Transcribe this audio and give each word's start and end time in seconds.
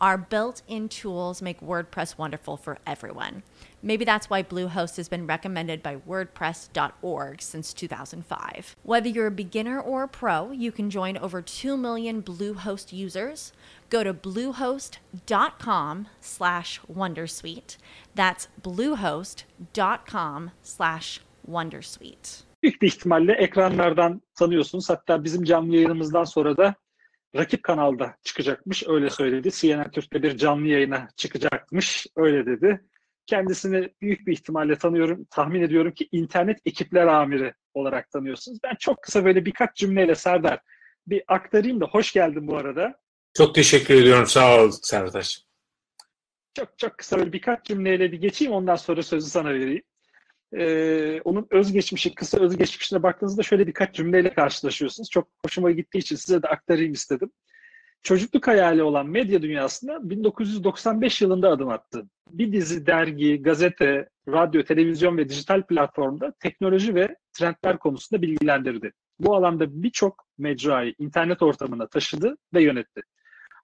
Our 0.00 0.16
built 0.16 0.62
in 0.68 0.88
tools 0.88 1.42
make 1.42 1.60
WordPress 1.60 2.16
wonderful 2.16 2.56
for 2.56 2.78
everyone. 2.86 3.42
Maybe 3.82 4.04
that's 4.04 4.30
why 4.30 4.44
Bluehost 4.44 4.96
has 4.96 5.08
been 5.08 5.26
recommended 5.26 5.82
by 5.82 5.96
WordPress.org 5.96 7.42
since 7.42 7.72
2005. 7.72 8.76
Whether 8.84 9.08
you're 9.08 9.26
a 9.26 9.32
beginner 9.32 9.80
or 9.80 10.04
a 10.04 10.08
pro, 10.08 10.52
you 10.52 10.70
can 10.70 10.88
join 10.88 11.16
over 11.16 11.42
2 11.42 11.76
million 11.76 12.22
Bluehost 12.22 12.92
users. 12.92 13.52
Go 13.90 14.04
to 14.04 14.14
bluehost.com 14.14 16.06
slash 16.20 16.80
Wondersuite. 16.92 17.76
That's 18.14 18.48
bluehost.com 18.62 20.50
slash 20.62 21.20
Wondersuite. 21.50 22.44
Büyük 22.62 22.82
ihtimalle 22.82 23.32
ekranlardan 23.32 24.22
tanıyorsunuz. 24.34 24.90
Hatta 24.90 25.24
bizim 25.24 25.44
canlı 25.44 25.74
yayınımızdan 25.74 26.24
sonra 26.24 26.56
da 26.56 26.74
rakip 27.36 27.62
kanalda 27.62 28.16
çıkacakmış. 28.22 28.88
Öyle 28.88 29.10
söyledi. 29.10 29.50
CNN 29.50 29.90
Türk'te 29.90 30.22
bir 30.22 30.36
canlı 30.36 30.66
yayına 30.66 31.08
çıkacakmış. 31.16 32.06
Öyle 32.16 32.46
dedi. 32.46 32.84
Kendisini 33.26 33.88
büyük 34.00 34.26
bir 34.26 34.32
ihtimalle 34.32 34.78
tanıyorum. 34.78 35.26
Tahmin 35.30 35.62
ediyorum 35.62 35.92
ki 35.92 36.08
internet 36.12 36.58
ekipler 36.66 37.06
amiri 37.06 37.54
olarak 37.74 38.10
tanıyorsunuz. 38.10 38.58
Ben 38.64 38.74
çok 38.80 39.02
kısa 39.02 39.24
böyle 39.24 39.44
birkaç 39.44 39.76
cümleyle 39.76 40.14
Serdar 40.14 40.60
bir 41.06 41.22
aktarayım 41.28 41.80
da 41.80 41.86
hoş 41.86 42.12
geldin 42.12 42.48
bu 42.48 42.56
arada. 42.56 43.00
Çok 43.34 43.54
teşekkür 43.54 43.94
ediyorum. 43.94 44.26
Sağ 44.26 44.62
ol 44.62 44.70
Serdar. 44.82 45.38
Çok 46.54 46.78
çok 46.78 46.98
kısa 46.98 47.18
böyle 47.18 47.32
birkaç 47.32 47.64
cümleyle 47.64 48.12
bir 48.12 48.20
geçeyim 48.20 48.52
ondan 48.52 48.76
sonra 48.76 49.02
sözü 49.02 49.30
sana 49.30 49.54
vereyim. 49.54 49.82
Ee, 50.56 51.20
onun 51.24 51.46
özgeçmişi, 51.50 52.14
kısa 52.14 52.40
özgeçmişine 52.40 53.02
baktığınızda 53.02 53.42
şöyle 53.42 53.66
birkaç 53.66 53.94
cümleyle 53.94 54.34
karşılaşıyorsunuz. 54.34 55.10
Çok 55.10 55.28
hoşuma 55.44 55.70
gittiği 55.70 55.98
için 55.98 56.16
size 56.16 56.42
de 56.42 56.48
aktarayım 56.48 56.92
istedim. 56.92 57.30
Çocukluk 58.02 58.46
hayali 58.46 58.82
olan 58.82 59.06
medya 59.06 59.42
dünyasına 59.42 60.10
1995 60.10 61.22
yılında 61.22 61.50
adım 61.50 61.68
attı. 61.68 62.08
Bir 62.30 62.52
dizi 62.52 62.86
dergi, 62.86 63.42
gazete, 63.42 64.08
radyo, 64.28 64.62
televizyon 64.62 65.16
ve 65.18 65.28
dijital 65.28 65.62
platformda 65.62 66.32
teknoloji 66.40 66.94
ve 66.94 67.16
trendler 67.32 67.78
konusunda 67.78 68.22
bilgilendirdi. 68.22 68.92
Bu 69.18 69.36
alanda 69.36 69.82
birçok 69.82 70.24
mecrayı 70.38 70.94
internet 70.98 71.42
ortamına 71.42 71.86
taşıdı 71.86 72.36
ve 72.54 72.62
yönetti. 72.62 73.02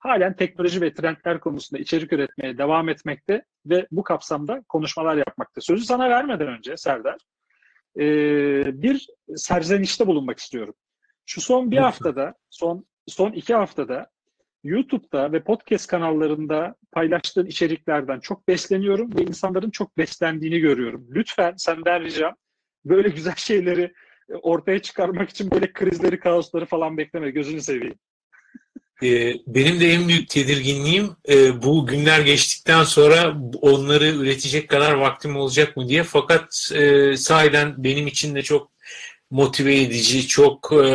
Halen 0.05 0.37
teknoloji 0.37 0.81
ve 0.81 0.95
trendler 0.95 1.41
konusunda 1.41 1.83
içerik 1.83 2.13
üretmeye 2.13 2.59
devam 2.59 2.89
etmekte 2.89 3.45
ve 3.67 3.87
bu 3.91 4.03
kapsamda 4.03 4.63
konuşmalar 4.69 5.17
yapmakta. 5.17 5.61
Sözü 5.61 5.85
sana 5.85 6.11
vermeden 6.11 6.49
önce 6.49 6.77
Serdar, 6.77 7.17
bir 8.83 9.07
serzenişte 9.37 10.07
bulunmak 10.07 10.39
istiyorum. 10.39 10.75
Şu 11.27 11.41
son 11.41 11.71
bir 11.71 11.77
haftada, 11.77 12.35
son 12.51 12.87
son 13.07 13.33
iki 13.33 13.55
haftada 13.55 14.11
YouTube'da 14.65 15.33
ve 15.33 15.43
podcast 15.43 15.87
kanallarında 15.87 16.75
paylaştığın 16.93 17.47
içeriklerden 17.47 18.21
çok 18.21 18.49
besleniyorum 18.49 19.17
ve 19.17 19.23
insanların 19.23 19.71
çok 19.71 19.99
beslendiğini 19.99 20.59
görüyorum. 20.59 21.07
Lütfen 21.11 21.55
senden 21.57 22.03
ricam 22.03 22.35
böyle 22.85 23.09
güzel 23.09 23.37
şeyleri 23.37 23.93
ortaya 24.43 24.83
çıkarmak 24.83 25.31
için 25.31 25.51
böyle 25.51 25.73
krizleri, 25.73 26.21
kaosları 26.21 26.67
falan 26.67 26.99
bekleme. 26.99 27.31
Gözünü 27.31 27.61
seveyim. 27.61 27.99
Ee, 29.03 29.35
benim 29.47 29.81
de 29.81 29.93
en 29.93 30.09
büyük 30.09 30.29
tedirginliğim 30.29 31.17
e, 31.29 31.63
bu 31.63 31.87
günler 31.87 32.21
geçtikten 32.21 32.85
sonra 32.85 33.37
onları 33.61 34.07
üretecek 34.07 34.69
kadar 34.69 34.93
vaktim 34.93 35.37
olacak 35.37 35.77
mı 35.77 35.89
diye. 35.89 36.03
Fakat 36.03 36.71
e, 36.75 37.17
sahiden 37.17 37.75
benim 37.85 38.07
için 38.07 38.35
de 38.35 38.43
çok 38.43 38.71
motive 39.31 39.81
edici, 39.81 40.27
çok 40.27 40.73
e, 40.73 40.87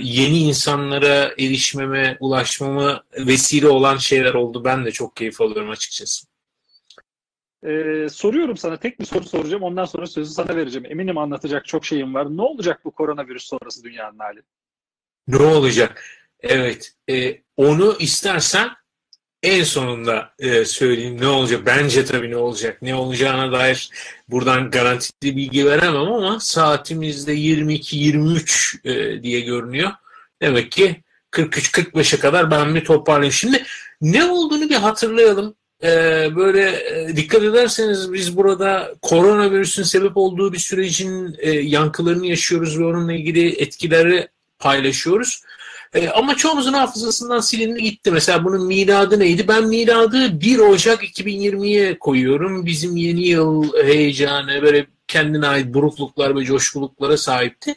yeni 0.00 0.38
insanlara 0.38 1.34
erişmeme, 1.38 2.16
ulaşmama 2.20 3.04
vesile 3.18 3.68
olan 3.68 3.96
şeyler 3.96 4.34
oldu. 4.34 4.64
Ben 4.64 4.84
de 4.84 4.90
çok 4.90 5.16
keyif 5.16 5.40
alıyorum 5.40 5.70
açıkçası. 5.70 6.26
Ee, 7.66 8.06
soruyorum 8.10 8.56
sana 8.56 8.76
tek 8.76 9.00
bir 9.00 9.04
soru 9.04 9.24
soracağım. 9.24 9.62
Ondan 9.62 9.84
sonra 9.84 10.06
sözü 10.06 10.30
sana 10.30 10.56
vereceğim. 10.56 10.86
Eminim 10.90 11.18
anlatacak 11.18 11.66
çok 11.66 11.84
şeyim 11.84 12.14
var. 12.14 12.36
Ne 12.36 12.42
olacak 12.42 12.80
bu 12.84 12.90
koronavirüs 12.90 13.44
sonrası 13.44 13.84
dünyanın 13.84 14.18
hali? 14.18 14.42
Ne 15.28 15.36
olacak? 15.36 16.19
Evet. 16.42 16.92
E, 17.10 17.40
onu 17.56 17.96
istersen 17.98 18.70
en 19.42 19.64
sonunda 19.64 20.30
e, 20.38 20.64
söyleyeyim 20.64 21.20
ne 21.20 21.26
olacak. 21.26 21.66
Bence 21.66 22.04
tabii 22.04 22.30
ne 22.30 22.36
olacak. 22.36 22.82
Ne 22.82 22.94
olacağına 22.94 23.52
dair 23.52 23.90
buradan 24.28 24.70
garantili 24.70 25.36
bilgi 25.36 25.66
veremem 25.66 26.12
ama 26.12 26.40
saatimizde 26.40 27.34
22-23 27.34 28.88
e, 28.88 29.22
diye 29.22 29.40
görünüyor. 29.40 29.90
Demek 30.42 30.72
ki 30.72 31.02
43-45'e 31.32 32.18
kadar 32.18 32.50
ben 32.50 32.74
bir 32.74 32.84
toparlayayım. 32.84 33.32
Şimdi 33.32 33.64
ne 34.00 34.24
olduğunu 34.24 34.68
bir 34.68 34.74
hatırlayalım. 34.74 35.54
Ee, 35.82 36.28
böyle 36.36 36.70
e, 36.70 37.16
dikkat 37.16 37.42
ederseniz 37.42 38.12
biz 38.12 38.36
burada 38.36 38.94
koronavirüsün 39.02 39.82
sebep 39.82 40.16
olduğu 40.16 40.52
bir 40.52 40.58
sürecin 40.58 41.36
e, 41.38 41.50
yankılarını 41.50 42.26
yaşıyoruz 42.26 42.78
ve 42.78 42.84
onunla 42.84 43.12
ilgili 43.12 43.62
etkileri 43.62 44.28
paylaşıyoruz. 44.58 45.42
E, 45.94 46.08
ama 46.08 46.36
çoğumuzun 46.36 46.72
hafızasından 46.72 47.40
silindi 47.40 47.82
gitti. 47.82 48.10
Mesela 48.10 48.44
bunun 48.44 48.66
miladı 48.66 49.18
neydi? 49.18 49.48
Ben 49.48 49.68
miladı 49.68 50.40
1 50.40 50.58
Ocak 50.58 51.02
2020'ye 51.04 51.98
koyuyorum. 51.98 52.66
Bizim 52.66 52.96
yeni 52.96 53.28
yıl 53.28 53.72
heyecanı 53.84 54.62
böyle 54.62 54.86
kendine 55.08 55.46
ait 55.46 55.74
burukluklar 55.74 56.36
ve 56.36 56.44
coşkuluklara 56.44 57.16
sahipti. 57.16 57.74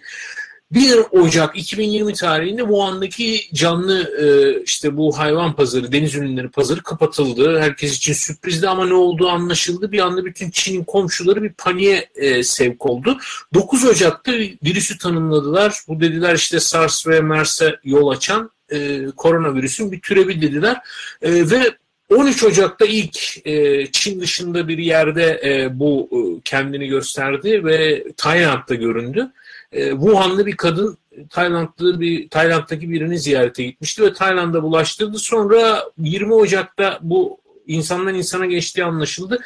1 0.74 1.00
Ocak 1.12 1.58
2020 1.58 2.14
tarihinde 2.14 2.62
Wuhan'daki 2.62 3.42
canlı 3.54 4.14
e, 4.22 4.26
işte 4.64 4.98
bu 4.98 5.18
hayvan 5.18 5.56
pazarı, 5.56 5.92
deniz 5.92 6.16
ürünleri 6.16 6.50
pazarı 6.50 6.84
kapatıldı. 6.84 7.60
Herkes 7.60 7.98
için 7.98 8.14
sürprizdi 8.14 8.70
ama 8.70 8.86
ne 8.86 8.94
olduğu 8.94 9.30
anlaşıldı. 9.30 9.92
Bir 9.92 10.00
anda 10.00 10.26
bütün 10.26 10.50
Çin'in 10.50 10.84
komşuları 10.84 11.44
bir 11.44 11.54
paniğe 11.54 12.10
e, 12.16 12.44
sevk 12.44 12.86
oldu. 12.86 13.18
9 13.54 13.86
Ocak'ta 13.86 14.32
virüsü 14.64 14.98
tanımladılar. 14.98 15.80
Bu 15.88 16.00
dediler 16.00 16.36
işte 16.36 16.60
SARS 16.60 17.08
ve 17.08 17.22
MERS'e 17.22 17.76
yol 17.84 18.08
açan 18.08 18.52
e, 18.70 19.06
koronavirüsün 19.18 19.92
bir 19.92 20.02
türevi 20.02 20.42
dediler. 20.42 20.78
E, 21.22 21.50
ve 21.50 21.78
13 22.10 22.44
Ocak'ta 22.44 22.86
ilk 22.86 23.48
e, 23.48 23.86
Çin 23.92 24.22
dışında 24.22 24.68
bir 24.68 24.78
yerde 24.78 25.42
e, 25.44 25.80
bu 25.80 26.10
e, 26.12 26.42
kendini 26.44 26.88
gösterdi 26.88 27.66
ve 27.66 28.04
Tayland'da 28.18 28.76
göründü 28.76 29.32
e, 29.74 29.90
Wuhanlı 29.90 30.46
bir 30.46 30.58
kadın 30.58 30.98
Taylandlı 31.30 32.00
bir 32.00 32.30
Tayland'daki 32.30 32.90
birini 32.90 33.20
ziyarete 33.20 33.64
gitmişti 33.64 34.04
ve 34.04 34.14
Tayland'a 34.14 34.64
bulaştırdı. 34.64 35.20
Sonra 35.20 35.84
20 35.98 36.34
Ocak'ta 36.34 37.00
bu 37.02 37.40
insandan 37.68 38.16
insana 38.16 38.46
geçtiği 38.46 38.84
anlaşıldı. 38.84 39.40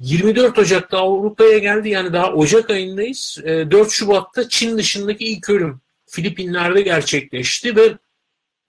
24 0.00 0.58
Ocak'ta 0.58 0.98
Avrupa'ya 0.98 1.58
geldi 1.58 1.88
yani 1.88 2.12
daha 2.12 2.32
Ocak 2.32 2.70
ayındayız. 2.70 3.38
4 3.44 3.74
e, 3.74 3.90
Şubat'ta 3.90 4.48
Çin 4.48 4.78
dışındaki 4.78 5.24
ilk 5.24 5.50
ölüm 5.50 5.80
Filipinler'de 6.06 6.80
gerçekleşti 6.82 7.76
ve 7.76 7.98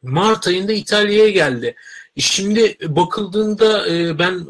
Mart 0.04 0.48
ayında 0.48 0.74
İtalya'ya 0.74 1.30
geldi. 1.30 1.76
E, 2.18 2.22
şimdi 2.22 2.78
bakıldığında 2.88 3.86
ben 4.20 4.42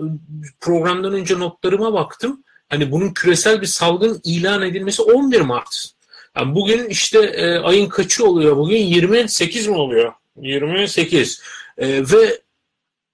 programdan 0.59 1.13
önce 1.13 1.39
notlarıma 1.39 1.94
baktım. 1.94 2.44
Hani 2.69 2.91
bunun 2.91 3.13
küresel 3.13 3.62
bir 3.62 3.68
salgın 3.68 4.21
ilan 4.24 4.62
edilmesi 4.62 5.01
11 5.01 5.41
Mart. 5.41 5.94
Yani 6.35 6.55
bugün 6.55 6.89
işte 6.89 7.19
e, 7.19 7.57
ayın 7.57 7.89
kaçı 7.89 8.25
oluyor? 8.25 8.57
Bugün 8.57 8.77
28 8.77 9.67
mi 9.67 9.75
oluyor? 9.75 10.13
28. 10.41 11.41
E, 11.77 11.87
ve 11.87 12.41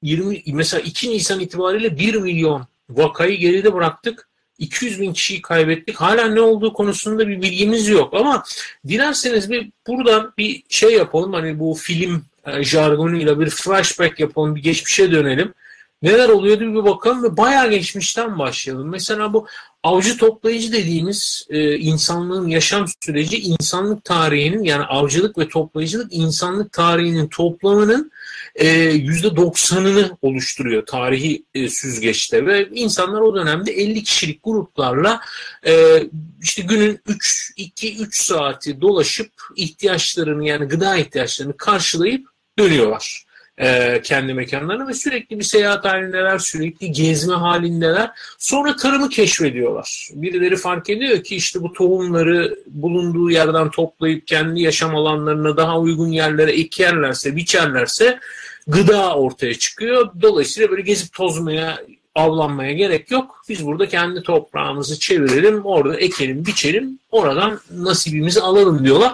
20 0.01 0.43
mesela 0.47 0.81
2 0.81 1.09
Nisan 1.09 1.39
itibariyle 1.39 1.97
1 1.97 2.15
milyon 2.15 2.67
vakayı 2.89 3.37
geride 3.37 3.73
bıraktık. 3.73 4.27
200 4.59 5.01
bin 5.01 5.13
kişiyi 5.13 5.41
kaybettik. 5.41 5.95
Hala 5.95 6.27
ne 6.27 6.41
olduğu 6.41 6.73
konusunda 6.73 7.27
bir 7.27 7.41
bilgimiz 7.41 7.87
yok. 7.87 8.13
Ama 8.13 8.43
dilerseniz 8.87 9.51
bir 9.51 9.71
buradan 9.87 10.33
bir 10.37 10.63
şey 10.69 10.93
yapalım. 10.93 11.33
Hani 11.33 11.59
bu 11.59 11.73
film 11.73 12.25
e, 12.45 12.63
jargonuyla 12.63 13.39
bir 13.39 13.49
flashback 13.49 14.19
yapalım. 14.19 14.55
Bir 14.55 14.63
geçmişe 14.63 15.11
dönelim. 15.11 15.53
Neler 16.01 16.29
oluyordu 16.29 16.61
bir 16.61 16.83
bakalım 16.83 17.23
ve 17.23 17.37
bayağı 17.37 17.69
geçmişten 17.69 18.39
başlayalım. 18.39 18.89
Mesela 18.89 19.33
bu 19.33 19.47
avcı 19.83 20.17
toplayıcı 20.17 20.71
dediğimiz 20.71 21.47
e, 21.49 21.77
insanlığın 21.77 22.47
yaşam 22.47 22.85
süreci 23.03 23.37
insanlık 23.37 24.03
tarihinin 24.03 24.63
yani 24.63 24.83
avcılık 24.83 25.37
ve 25.37 25.49
toplayıcılık 25.49 26.13
insanlık 26.13 26.71
tarihinin 26.71 27.27
toplamının 27.27 28.11
e, 28.55 28.67
yüzde 28.79 29.35
doksanını 29.35 30.17
oluşturuyor 30.21 30.85
tarihi 30.85 31.43
e, 31.53 31.69
süzgeçte 31.69 32.45
ve 32.45 32.69
insanlar 32.69 33.21
o 33.21 33.35
dönemde 33.35 33.71
50 33.71 34.03
kişilik 34.03 34.43
gruplarla 34.43 35.21
e, 35.67 36.03
işte 36.41 36.61
günün 36.61 36.99
3 37.07 37.53
2 37.57 37.97
3 37.97 38.23
saati 38.23 38.81
dolaşıp 38.81 39.31
ihtiyaçlarını 39.55 40.47
yani 40.47 40.65
gıda 40.65 40.97
ihtiyaçlarını 40.97 41.57
karşılayıp 41.57 42.27
dönüyorlar 42.59 43.30
e, 43.57 44.01
kendi 44.01 44.33
mekanlarına 44.33 44.87
ve 44.87 44.93
sürekli 44.93 45.39
bir 45.39 45.43
seyahat 45.43 45.85
halindeler, 45.85 46.37
sürekli 46.37 46.91
gezme 46.91 47.35
halindeler. 47.35 48.11
Sonra 48.37 48.75
tarımı 48.75 49.09
keşfediyorlar. 49.09 50.09
Birileri 50.13 50.55
fark 50.55 50.89
ediyor 50.89 51.23
ki 51.23 51.35
işte 51.35 51.61
bu 51.61 51.73
tohumları 51.73 52.55
bulunduğu 52.67 53.31
yerden 53.31 53.69
toplayıp 53.71 54.27
kendi 54.27 54.61
yaşam 54.61 54.95
alanlarına 54.95 55.57
daha 55.57 55.79
uygun 55.79 56.07
yerlere 56.07 56.51
ekerlerse, 56.51 57.35
biçerlerse 57.35 58.19
gıda 58.67 59.15
ortaya 59.15 59.53
çıkıyor. 59.53 60.09
Dolayısıyla 60.21 60.71
böyle 60.71 60.81
gezip 60.81 61.13
tozmaya, 61.13 61.79
avlanmaya 62.15 62.73
gerek 62.73 63.11
yok. 63.11 63.41
Biz 63.49 63.65
burada 63.65 63.87
kendi 63.87 64.23
toprağımızı 64.23 64.99
çevirelim, 64.99 65.65
orada 65.65 65.95
ekelim, 65.95 66.45
biçelim, 66.45 66.99
oradan 67.11 67.59
nasibimizi 67.71 68.41
alalım 68.41 68.85
diyorlar. 68.85 69.13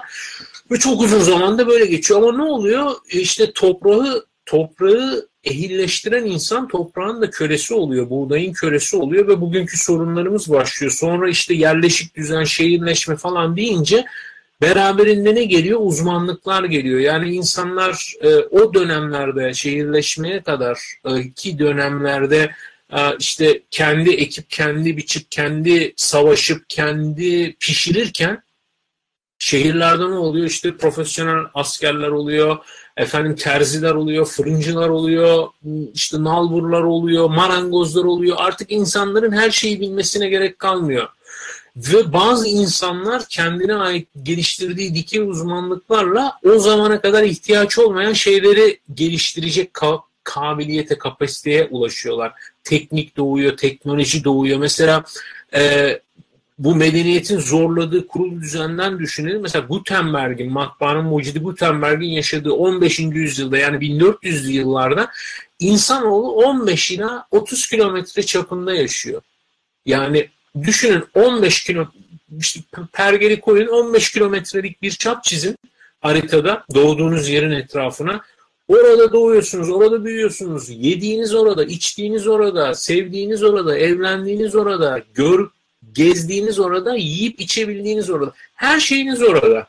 Ve 0.72 0.80
çok 0.80 1.02
uzun 1.02 1.20
zamanda 1.20 1.68
böyle 1.68 1.86
geçiyor. 1.86 2.24
Ama 2.24 2.38
ne 2.38 2.44
oluyor? 2.44 2.92
İşte 3.10 3.52
toprağı 3.52 4.26
toprağı 4.46 5.28
ehilleştiren 5.44 6.26
insan 6.26 6.68
toprağın 6.68 7.22
da 7.22 7.30
kölesi 7.30 7.74
oluyor, 7.74 8.10
buğdayın 8.10 8.54
kölesi 8.54 8.98
oluyor 8.98 9.28
ve 9.28 9.42
bugünkü 9.42 9.78
sorunlarımız 9.78 10.52
başlıyor. 10.52 10.92
Sonra 10.92 11.30
işte 11.30 11.54
yerleşik 11.54 12.16
düzen, 12.16 12.44
şehirleşme 12.44 13.16
falan 13.16 13.58
deyince 13.58 14.06
beraberinde 14.62 15.36
ne 15.36 15.44
geliyor? 15.44 15.80
Uzmanlıklar 15.84 16.64
geliyor. 16.64 17.00
Yani 17.00 17.30
insanlar 17.30 18.14
e, 18.22 18.36
o 18.36 18.74
dönemlerde 18.74 19.54
şehirleşmeye 19.54 20.42
kadar 20.42 20.80
e, 21.06 21.32
ki 21.32 21.60
dönemlerde 21.60 22.52
e, 22.94 23.00
işte 23.20 23.62
kendi 23.72 24.10
ekip, 24.10 24.50
kendi 24.50 24.98
biçip, 24.98 25.32
kendi 25.32 25.94
savaşıp, 25.96 26.70
kendi 26.70 27.56
pişirirken 27.60 28.44
şehirlerde 29.40 30.04
ne 30.04 30.18
oluyor? 30.18 30.48
İşte 30.48 30.78
profesyonel 30.78 31.46
askerler 31.54 32.08
oluyor, 32.08 32.58
efendim 32.98 33.36
terziler 33.36 33.92
oluyor, 33.92 34.26
fırıncılar 34.26 34.90
oluyor, 34.90 35.48
işte 35.94 36.24
nalburlar 36.24 36.82
oluyor, 36.82 37.30
marangozlar 37.30 38.04
oluyor. 38.04 38.38
Artık 38.40 38.72
insanların 38.72 39.32
her 39.32 39.52
şeyi 39.52 39.82
bilmesine 39.82 40.30
gerek 40.30 40.60
kalmıyor. 40.60 41.08
Ve 41.76 42.14
bazı 42.14 42.48
insanlar 42.48 43.26
kendine 43.30 43.76
ait 43.76 44.08
geliştirdiği 44.24 44.96
dikey 44.96 45.22
uzmanlıklarla 45.22 46.40
o 46.44 46.60
zamana 46.60 47.02
kadar 47.02 47.24
ihtiyaç 47.24 47.80
olmayan 47.80 48.14
şeyleri 48.14 48.80
geliştirecek 48.94 49.72
ka- 49.74 50.02
kabiliyete, 50.24 50.98
kapasiteye 50.98 51.68
ulaşıyorlar. 51.72 52.34
Teknik 52.64 53.18
doğuyor, 53.18 53.58
teknoloji 53.58 54.24
doğuyor. 54.24 54.60
Mesela 54.60 55.04
e, 55.56 56.00
bu 56.58 56.76
medeniyetin 56.76 57.40
zorladığı 57.40 58.08
kurulu 58.08 58.42
düzenden 58.42 59.00
düşünelim. 59.00 59.42
Mesela 59.42 59.66
Gutenberg'in, 59.66 60.52
matbaanın 60.52 61.06
mucidi 61.06 61.40
Gutenberg'in 61.40 62.10
yaşadığı 62.10 62.54
15. 62.54 63.00
yüzyılda 63.00 63.58
yani 63.58 63.78
1400'lü 63.78 64.52
yıllarda 64.52 65.12
insanoğlu 65.60 66.32
15 66.32 66.92
ila 66.92 67.28
30 67.32 67.68
kilometre 67.68 68.24
çapında 68.24 68.74
yaşıyor. 68.74 69.22
Yani 69.86 70.30
düşünün 70.64 71.04
15 71.14 71.64
kilo 71.64 71.88
işte 72.40 72.60
pergeli 72.94 73.42
koyun 73.42 73.68
15 73.68 74.12
kilometrelik 74.12 74.82
bir 74.82 74.92
çap 74.92 75.24
çizin 75.24 75.58
haritada 76.02 76.64
doğduğunuz 76.76 77.30
yerin 77.30 77.52
etrafına. 77.52 78.22
Orada 78.68 79.14
doğuyorsunuz, 79.14 79.70
orada 79.70 80.06
büyüyorsunuz. 80.06 80.70
Yediğiniz 80.70 81.36
orada, 81.36 81.64
içtiğiniz 81.64 82.28
orada, 82.28 82.76
sevdiğiniz 82.76 83.44
orada, 83.44 83.78
evlendiğiniz 83.78 84.56
orada, 84.56 85.02
gör, 85.14 85.48
gezdiğiniz 85.94 86.60
orada, 86.60 86.96
yiyip 86.96 87.42
içebildiğiniz 87.42 88.10
orada. 88.10 88.34
Her 88.56 88.80
şeyiniz 88.80 89.22
orada. 89.22 89.68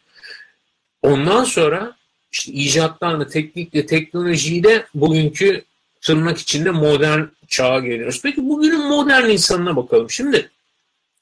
Ondan 1.03 1.45
sonra 1.45 1.97
işte 2.33 2.53
icatlarla, 2.53 3.27
teknikle, 3.27 3.87
teknolojiyle 3.87 4.87
bugünkü 4.95 5.65
tırnak 6.01 6.39
içinde 6.39 6.71
modern 6.71 7.25
çağa 7.49 7.79
geliyoruz. 7.79 8.21
Peki 8.23 8.49
bugünün 8.49 8.89
modern 8.89 9.29
insanına 9.29 9.77
bakalım. 9.77 10.11
Şimdi 10.11 10.51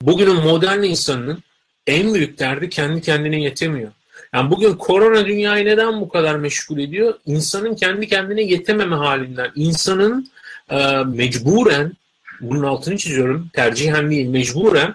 bugünün 0.02 0.34
modern 0.34 0.82
insanının 0.82 1.42
en 1.86 2.14
büyük 2.14 2.38
derdi 2.38 2.68
kendi 2.68 3.00
kendine 3.00 3.42
yetemiyor. 3.42 3.92
Yani 4.34 4.50
bugün 4.50 4.74
korona 4.74 5.26
dünyayı 5.26 5.66
neden 5.66 6.00
bu 6.00 6.08
kadar 6.08 6.36
meşgul 6.36 6.78
ediyor? 6.78 7.14
İnsanın 7.26 7.74
kendi 7.74 8.08
kendine 8.08 8.42
yetememe 8.42 8.96
halinden, 8.96 9.52
insanın 9.54 10.30
e, 10.70 10.76
mecburen 11.04 11.92
bunun 12.40 12.62
altını 12.62 12.96
çiziyorum. 12.96 13.50
Tercihen 13.52 14.10
değil, 14.10 14.28
mecburen 14.28 14.94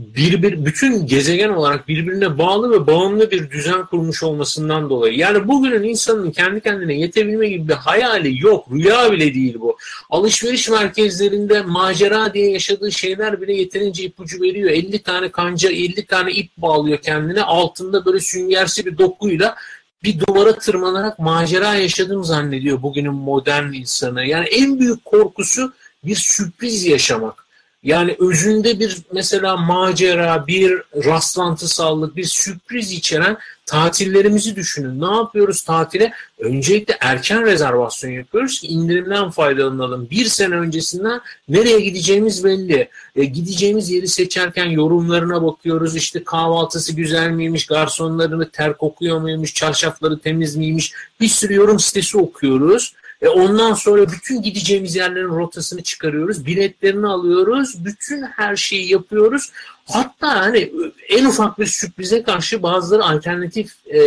birbir, 0.00 0.64
bütün 0.64 1.06
gezegen 1.06 1.48
olarak 1.48 1.88
birbirine 1.88 2.38
bağlı 2.38 2.70
ve 2.70 2.86
bağımlı 2.86 3.30
bir 3.30 3.50
düzen 3.50 3.86
kurmuş 3.86 4.22
olmasından 4.22 4.90
dolayı. 4.90 5.18
Yani 5.18 5.48
bugünün 5.48 5.82
insanın 5.82 6.30
kendi 6.30 6.60
kendine 6.60 6.94
yetebilme 6.94 7.48
gibi 7.48 7.68
bir 7.68 7.74
hayali 7.74 8.42
yok. 8.42 8.66
Rüya 8.72 9.12
bile 9.12 9.34
değil 9.34 9.56
bu. 9.60 9.76
Alışveriş 10.10 10.68
merkezlerinde 10.68 11.62
macera 11.62 12.34
diye 12.34 12.50
yaşadığı 12.50 12.92
şeyler 12.92 13.40
bile 13.40 13.52
yeterince 13.52 14.04
ipucu 14.04 14.42
veriyor. 14.42 14.70
50 14.70 15.02
tane 15.02 15.30
kanca, 15.30 15.70
50 15.70 16.06
tane 16.06 16.32
ip 16.32 16.50
bağlıyor 16.56 16.98
kendine. 16.98 17.42
Altında 17.42 18.04
böyle 18.04 18.20
süngersi 18.20 18.86
bir 18.86 18.98
dokuyla 18.98 19.56
bir 20.02 20.20
duvara 20.20 20.58
tırmanarak 20.58 21.18
macera 21.18 21.74
yaşadığını 21.74 22.24
zannediyor 22.24 22.82
bugünün 22.82 23.14
modern 23.14 23.72
insanı. 23.72 24.24
Yani 24.24 24.46
en 24.46 24.78
büyük 24.80 25.04
korkusu 25.04 25.72
bir 26.04 26.16
sürpriz 26.16 26.86
yaşamak. 26.86 27.50
Yani 27.82 28.16
özünde 28.18 28.80
bir 28.80 28.98
mesela 29.12 29.56
macera, 29.56 30.46
bir 30.46 30.82
rastlantısallık, 31.04 32.16
bir 32.16 32.24
sürpriz 32.24 32.92
içeren 32.92 33.36
tatillerimizi 33.66 34.56
düşünün. 34.56 35.00
Ne 35.00 35.14
yapıyoruz 35.16 35.62
tatile? 35.62 36.12
Öncelikle 36.38 36.96
erken 37.00 37.46
rezervasyon 37.46 38.10
yapıyoruz 38.10 38.60
ki 38.60 38.66
indirimden 38.66 39.30
faydalanalım. 39.30 40.10
Bir 40.10 40.24
sene 40.24 40.54
öncesinden 40.54 41.20
nereye 41.48 41.80
gideceğimiz 41.80 42.44
belli. 42.44 42.88
E, 43.16 43.24
gideceğimiz 43.24 43.90
yeri 43.90 44.08
seçerken 44.08 44.66
yorumlarına 44.66 45.42
bakıyoruz. 45.42 45.96
İşte 45.96 46.24
kahvaltısı 46.24 46.96
güzel 46.96 47.30
miymiş, 47.30 47.66
garsonlarını 47.66 48.50
ter 48.50 48.76
kokuyor 48.76 49.20
muymuş, 49.20 49.54
çarşafları 49.54 50.18
temiz 50.18 50.56
miymiş. 50.56 50.92
Bir 51.20 51.28
sürü 51.28 51.54
yorum 51.54 51.78
sitesi 51.78 52.18
okuyoruz. 52.18 52.94
E 53.22 53.28
ondan 53.28 53.74
sonra 53.74 54.06
bütün 54.12 54.42
gideceğimiz 54.42 54.96
yerlerin 54.96 55.28
rotasını 55.28 55.82
çıkarıyoruz. 55.82 56.46
Biletlerini 56.46 57.06
alıyoruz. 57.06 57.84
Bütün 57.84 58.22
her 58.22 58.56
şeyi 58.56 58.92
yapıyoruz. 58.92 59.52
Hatta 59.84 60.40
hani 60.40 60.72
en 61.08 61.24
ufak 61.24 61.58
bir 61.58 61.66
sürprize 61.66 62.22
karşı 62.22 62.62
bazıları 62.62 63.04
alternatif 63.04 63.86
e, 63.86 64.00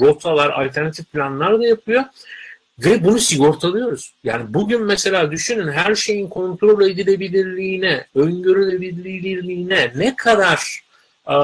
rotalar, 0.00 0.50
alternatif 0.50 1.12
planlar 1.12 1.60
da 1.60 1.66
yapıyor. 1.66 2.04
Ve 2.78 3.04
bunu 3.04 3.18
sigortalıyoruz. 3.18 4.12
Yani 4.24 4.54
bugün 4.54 4.82
mesela 4.82 5.30
düşünün 5.30 5.72
her 5.72 5.94
şeyin 5.94 6.28
kontrol 6.28 6.82
edilebilirliğine, 6.82 8.06
öngörülebilirliğine 8.14 9.92
ne 9.96 10.16
kadar 10.16 10.84
e, 11.28 11.34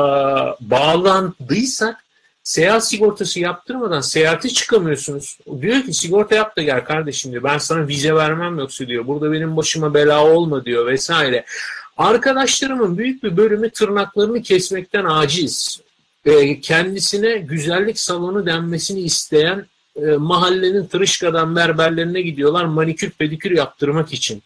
bağlandıysak 0.60 2.04
seyahat 2.42 2.88
sigortası 2.88 3.40
yaptırmadan 3.40 4.00
seyahate 4.00 4.48
çıkamıyorsunuz. 4.48 5.38
Diyor 5.60 5.82
ki 5.82 5.92
sigorta 5.92 6.34
yap 6.34 6.56
da 6.56 6.62
gel 6.62 6.84
kardeşim 6.84 7.32
diyor. 7.32 7.44
Ben 7.44 7.58
sana 7.58 7.88
vize 7.88 8.14
vermem 8.14 8.58
yoksa 8.58 8.86
diyor. 8.86 9.06
Burada 9.06 9.32
benim 9.32 9.56
başıma 9.56 9.94
bela 9.94 10.24
olma 10.26 10.64
diyor 10.64 10.86
vesaire. 10.86 11.44
Arkadaşlarımın 11.96 12.98
büyük 12.98 13.22
bir 13.22 13.36
bölümü 13.36 13.70
tırnaklarını 13.70 14.42
kesmekten 14.42 15.04
aciz. 15.04 15.80
E, 16.24 16.60
kendisine 16.60 17.38
güzellik 17.38 18.00
salonu 18.00 18.46
denmesini 18.46 19.00
isteyen 19.00 19.66
e, 19.96 20.06
mahallenin 20.06 20.86
tırışkadan 20.86 21.56
berberlerine 21.56 22.20
gidiyorlar 22.20 22.64
manikür 22.64 23.10
pedikür 23.10 23.50
yaptırmak 23.50 24.12
için 24.12 24.42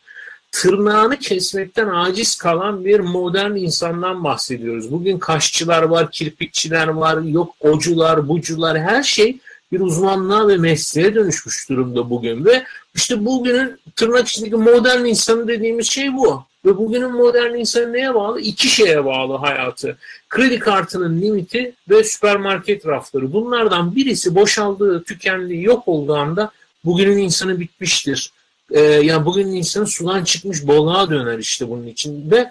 tırnağını 0.55 1.19
kesmekten 1.19 1.89
aciz 1.89 2.37
kalan 2.37 2.85
bir 2.85 3.01
modern 3.01 3.55
insandan 3.55 4.25
bahsediyoruz. 4.25 4.93
Bugün 4.93 5.19
kaşçılar 5.19 5.83
var, 5.83 6.11
kirpikçiler 6.11 6.89
var, 6.89 7.23
yok 7.23 7.55
ocular, 7.61 8.29
bucular 8.29 8.79
her 8.79 9.03
şey 9.03 9.39
bir 9.73 9.81
uzmanlığa 9.81 10.49
ve 10.49 10.57
mesleğe 10.57 11.15
dönüşmüş 11.15 11.69
durumda 11.69 12.11
bugün 12.11 12.45
ve 12.45 12.65
işte 12.95 13.25
bugünün 13.25 13.81
tırnak 13.97 14.29
içindeki 14.29 14.57
modern 14.57 15.05
insanı 15.05 15.49
dediğimiz 15.49 15.87
şey 15.87 16.13
bu. 16.13 16.45
Ve 16.65 16.77
bugünün 16.77 17.13
modern 17.13 17.55
insanı 17.55 17.93
neye 17.93 18.15
bağlı? 18.15 18.41
İki 18.41 18.69
şeye 18.69 19.05
bağlı 19.05 19.37
hayatı. 19.37 19.99
Kredi 20.29 20.59
kartının 20.59 21.23
limiti 21.23 21.75
ve 21.91 22.05
süpermarket 22.05 22.87
rafları. 22.87 23.33
Bunlardan 23.33 23.97
birisi 23.97 24.35
boşaldığı, 24.35 25.05
tükendiği, 25.05 25.65
yok 25.65 25.89
olduğu 25.89 26.15
anda 26.15 26.51
bugünün 26.85 27.19
insanı 27.19 27.61
bitmiştir 27.61 28.33
e, 28.75 28.81
yani 28.81 29.27
bugün 29.27 29.47
insan 29.47 29.85
sudan 29.85 30.25
çıkmış 30.25 30.67
balığa 30.67 31.11
döner 31.11 31.39
işte 31.39 31.69
bunun 31.69 31.87
için 31.87 32.31
ve 32.31 32.51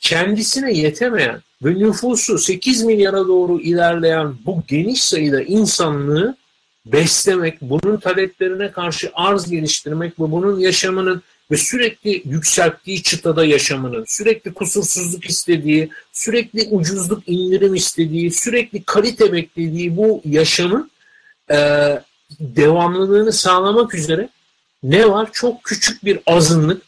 kendisine 0.00 0.72
yetemeyen 0.72 1.40
ve 1.62 1.74
nüfusu 1.74 2.38
8 2.38 2.82
milyara 2.84 3.28
doğru 3.28 3.60
ilerleyen 3.60 4.34
bu 4.46 4.62
geniş 4.68 5.04
sayıda 5.04 5.42
insanlığı 5.42 6.36
beslemek, 6.86 7.60
bunun 7.60 7.96
taleplerine 7.96 8.72
karşı 8.72 9.10
arz 9.14 9.50
geliştirmek 9.50 10.20
ve 10.20 10.30
bunun 10.30 10.60
yaşamının 10.60 11.22
ve 11.50 11.56
sürekli 11.56 12.22
yükselttiği 12.24 13.02
çıtada 13.02 13.44
yaşamının, 13.44 14.04
sürekli 14.08 14.54
kusursuzluk 14.54 15.24
istediği, 15.24 15.90
sürekli 16.12 16.68
ucuzluk 16.70 17.22
indirim 17.26 17.74
istediği, 17.74 18.30
sürekli 18.30 18.82
kalite 18.82 19.32
beklediği 19.32 19.96
bu 19.96 20.22
yaşamın 20.24 20.90
e, 21.50 21.56
devamlılığını 22.40 23.32
sağlamak 23.32 23.94
üzere 23.94 24.28
ne 24.82 25.10
var? 25.10 25.28
Çok 25.32 25.64
küçük 25.64 26.04
bir 26.04 26.18
azınlık 26.26 26.82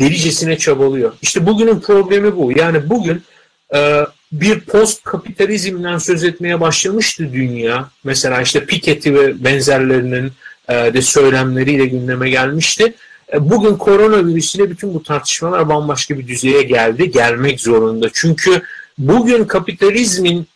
delicesine 0.00 0.58
çabalıyor. 0.58 1.12
İşte 1.22 1.46
bugünün 1.46 1.80
problemi 1.80 2.36
bu. 2.36 2.52
Yani 2.58 2.90
bugün 2.90 3.22
e, 3.74 4.06
bir 4.32 4.60
post 4.60 5.04
kapitalizmden 5.04 5.98
söz 5.98 6.24
etmeye 6.24 6.60
başlamıştı 6.60 7.32
dünya. 7.32 7.90
Mesela 8.04 8.42
işte 8.42 8.66
Piketty 8.66 9.14
ve 9.14 9.44
benzerlerinin 9.44 10.32
e, 10.68 10.74
de 10.74 11.02
söylemleriyle 11.02 11.86
gündeme 11.86 12.30
gelmişti. 12.30 12.94
E, 13.32 13.50
bugün 13.50 13.76
koronavirüsüyle 13.76 14.70
bütün 14.70 14.94
bu 14.94 15.02
tartışmalar 15.02 15.68
bambaşka 15.68 16.18
bir 16.18 16.28
düzeye 16.28 16.62
geldi, 16.62 17.10
gelmek 17.10 17.60
zorunda. 17.60 18.08
Çünkü 18.12 18.62
bugün 18.98 19.44
kapitalizmin 19.44 20.46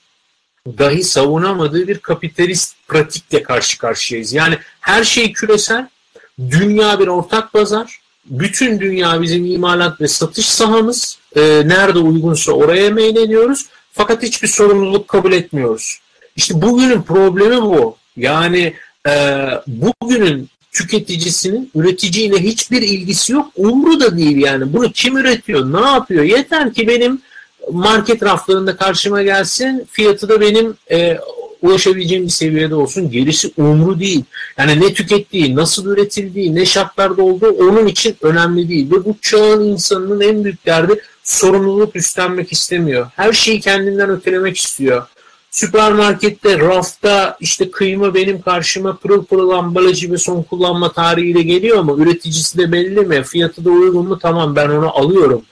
dahi 0.67 1.03
savunamadığı 1.03 1.89
bir 1.89 1.99
kapitalist 1.99 2.77
pratikle 2.89 3.43
karşı 3.43 3.79
karşıyayız. 3.79 4.33
Yani 4.33 4.59
her 4.81 5.05
şey 5.05 5.33
küresel, 5.33 5.89
dünya 6.51 7.01
bir 7.01 7.07
ortak 7.07 7.53
pazar, 7.53 8.01
bütün 8.27 8.81
dünya 8.81 9.23
bizim 9.23 9.47
imalat 9.47 10.01
ve 10.01 10.09
satış 10.09 10.47
sahamız, 10.47 11.19
e, 11.37 11.41
nerede 11.69 11.99
uygunsa 11.99 12.53
oraya 12.53 12.91
meyleniyoruz. 12.91 13.67
Fakat 13.93 14.23
hiçbir 14.23 14.49
sorumluluk 14.49 15.09
kabul 15.09 15.33
etmiyoruz. 15.33 16.01
İşte 16.37 16.63
bugünün 16.63 17.03
problemi 17.03 17.63
bu. 17.63 17.97
Yani 18.17 18.75
e, 19.09 19.47
bugünün 19.67 20.49
tüketicisinin 20.73 21.71
üreticiyle 21.75 22.39
hiçbir 22.39 22.83
ilgisi 22.83 23.33
yok. 23.33 23.53
Umru 23.57 24.01
da 24.01 24.19
değil 24.19 24.37
yani. 24.37 24.73
Bunu 24.73 24.93
kim 24.93 25.19
üretiyor? 25.19 25.73
Ne 25.73 25.89
yapıyor? 25.89 26.25
Yeter 26.25 26.75
ki 26.75 26.89
benim 26.89 27.21
market 27.73 28.23
raflarında 28.23 28.77
karşıma 28.77 29.23
gelsin. 29.23 29.89
Fiyatı 29.91 30.29
da 30.29 30.41
benim 30.41 30.75
e, 30.91 31.19
ulaşabileceğim 31.63 32.25
bir 32.25 32.31
seviyede 32.31 32.75
olsun. 32.75 33.11
Gerisi 33.11 33.53
umru 33.57 34.01
değil. 34.01 34.25
Yani 34.59 34.81
ne 34.81 34.95
tükettiği, 34.95 35.57
nasıl 35.57 35.87
üretildiği, 35.87 36.55
ne 36.55 36.67
şartlarda 36.67 37.23
olduğu 37.23 37.51
onun 37.51 37.87
için 37.87 38.17
önemli 38.23 38.69
değil. 38.69 38.91
Ve 38.91 39.05
bu 39.05 39.17
çağın 39.23 39.65
insanının 39.65 40.21
en 40.21 40.45
büyük 40.45 40.67
derdi 40.67 41.01
sorumluluk 41.25 41.97
üstlenmek 41.97 42.53
istemiyor. 42.53 43.07
Her 43.17 43.33
şeyi 43.33 43.61
kendinden 43.61 44.11
ötelemek 44.11 44.57
istiyor. 44.57 45.07
Süpermarkette, 45.51 46.59
rafta 46.59 47.37
işte 47.41 47.71
kıyma 47.71 48.15
benim 48.15 48.41
karşıma 48.41 48.97
pırıl 48.97 49.25
pırıl 49.25 49.51
ambalajı 49.51 50.13
ve 50.13 50.19
son 50.19 50.43
kullanma 50.43 50.93
tarihiyle 50.93 51.43
geliyor 51.43 51.83
mu? 51.83 51.97
Üreticisi 51.99 52.59
de 52.59 52.73
belli 52.73 53.01
mi? 53.01 53.23
Fiyatı 53.23 53.65
da 53.65 53.71
uygun 53.71 54.09
mu? 54.09 54.19
Tamam 54.19 54.57
ben 54.57 54.69
onu 54.69 54.99
alıyorum. 54.99 55.43